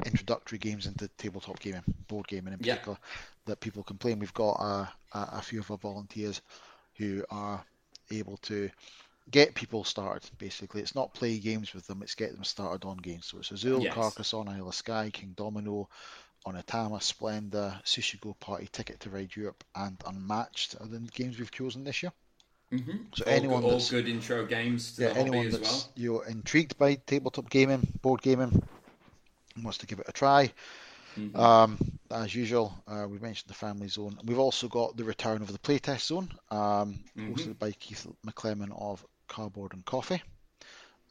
[0.04, 2.60] introductory games into tabletop gaming, board gaming in Yeah.
[2.60, 2.98] particular,
[3.46, 4.12] that people can play.
[4.12, 6.40] And we've got a, a, a few of our volunteers
[6.96, 7.64] who are
[8.10, 8.70] able to
[9.30, 10.28] get people started.
[10.38, 13.26] Basically, it's not play games with them; it's get them started on games.
[13.26, 13.86] So it's Azul, Yes.
[13.86, 15.88] Carcassonne, Isle of Skye, King Domino,
[16.46, 21.50] Onitama, Splendor, Sushi Go Party, Ticket to Ride Europe, and Unmatched are the games we've
[21.50, 22.12] chosen this year.
[22.70, 25.92] hmm So all, anyone good, all good intro games to Yeah, anyone as that's well.
[25.96, 28.62] you're intrigued by tabletop gaming, board gaming,
[29.62, 30.52] wants to give it a try.
[31.16, 31.34] Mhm.
[31.34, 31.78] Um,
[32.10, 34.18] as usual, uh, we mentioned the family zone.
[34.24, 37.28] We've also got the return of the playtest zone, um, Mhm.
[37.28, 40.22] hosted by Keith McClellan of Cardboard and Coffee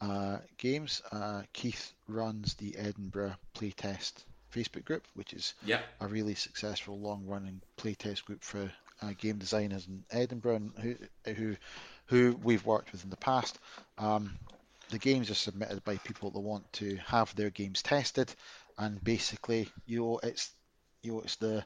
[0.00, 1.02] uh, Games.
[1.10, 4.12] Uh, Keith runs the Edinburgh Playtest
[4.52, 5.80] Facebook group, which is Yeah.
[6.00, 8.70] a really successful long-running playtest group for
[9.02, 10.96] uh, game designers in Edinburgh, and who
[11.34, 11.56] who
[12.06, 13.58] who we've worked with in the past.
[13.98, 14.38] Um,
[14.90, 18.34] the games are submitted by people that want to have their games tested,
[18.78, 20.50] and basically, you know, it's
[21.02, 21.64] you know, it's the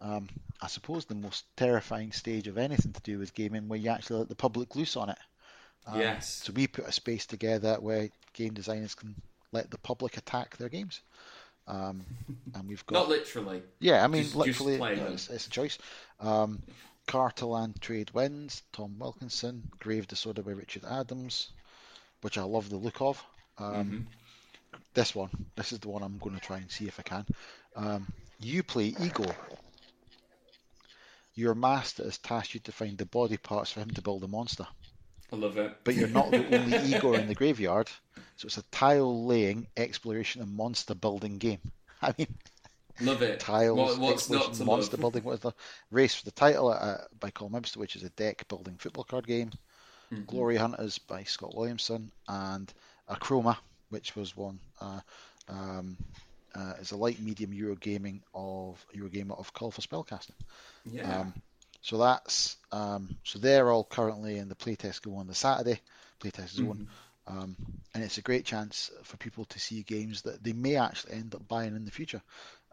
[0.00, 0.28] um,
[0.62, 4.20] I suppose the most terrifying stage of anything to do with gaming, where you actually
[4.20, 5.18] let the public loose on it.
[5.88, 6.42] Um, Yes.
[6.44, 9.14] So we put a space together where game designers can
[9.52, 11.00] let the public attack their games.
[11.66, 12.04] Um,
[12.54, 13.62] and we've got Not literally.
[13.80, 15.78] yeah, I mean, Just- just literally, you it's, it's a choice.
[16.20, 16.62] Um,
[17.06, 21.48] Carterland Trade Wins, Tom Wilkinson, Grave Disorder by Richard Adams,
[22.22, 23.22] which I love the look of.
[23.58, 24.06] Um, Mhm.
[24.94, 27.26] This one, this is the one I'm going to try and see if I can.
[27.76, 29.34] Um, you play Igor.
[31.34, 34.28] Your master has tasked you to find the body parts for him to build a
[34.28, 34.66] monster,
[35.32, 35.76] I love it.
[35.84, 37.88] but you're not the only Igor in the graveyard.
[38.36, 41.60] So it's a tile laying, exploration, and monster building game.
[42.02, 42.28] I mean,
[43.00, 43.38] Love it.
[43.40, 45.00] tiles, What- what's exploration, monster love?
[45.00, 45.24] building.
[45.24, 45.52] What is the
[45.90, 49.26] race for the title uh, by Colin Webster, which is a deck building football card
[49.26, 49.50] game.
[50.12, 50.26] Mhm.
[50.26, 52.72] Glory Hunters by Scott Williamson, and
[53.10, 53.56] Acroma,
[53.90, 55.00] which was one uh,
[55.48, 55.96] um,
[56.54, 60.32] uh, is a light medium Euro gaming of Eurogamer of Call for Spellcasting.
[60.86, 61.20] Yeah.
[61.20, 61.34] Um,
[61.82, 65.80] so that's um, so they're all currently in the playtest go on the Saturday
[66.20, 66.86] playtest zone, Mhm.
[67.26, 67.56] um,
[67.94, 71.34] and it's a great chance for people to see games that they may actually end
[71.34, 72.22] up buying in the future.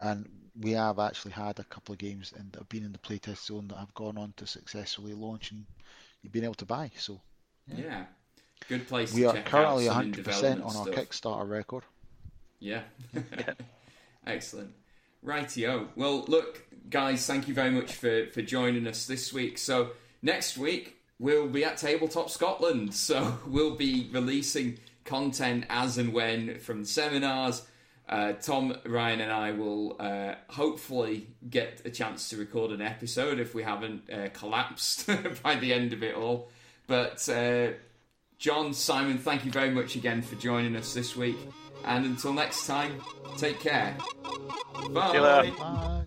[0.00, 0.28] And
[0.60, 3.68] we have actually had a couple of games and have been in the playtest zone
[3.68, 5.66] that have gone on to successfully launch and
[6.22, 6.90] you've been able to buy.
[6.96, 7.22] So
[7.76, 8.04] Yeah,
[8.68, 9.12] good place.
[9.12, 10.94] We to are currently 100% on our stuff.
[10.94, 11.84] Kickstarter record.
[12.60, 12.82] Yeah.
[14.26, 14.72] Excellent.
[15.26, 15.88] Rightio.
[15.96, 19.58] Well, look, guys, thank you very much for, for joining us this week.
[19.58, 19.90] So,
[20.22, 22.94] next week, we'll be at Tabletop Scotland.
[22.94, 27.66] So, we'll be releasing content as and when from seminars.
[28.08, 33.40] Uh, Tom, Ryan, and I will uh, hopefully get a chance to record an episode
[33.40, 35.08] if we haven't uh, collapsed
[35.42, 36.48] by the end of it all.
[36.86, 37.72] But, uh,
[38.38, 41.36] John, Simon, thank you very much again for joining us this week.
[41.84, 43.00] And until next time,
[43.36, 43.96] take care.
[44.90, 45.52] Bye.
[45.58, 46.06] Bye.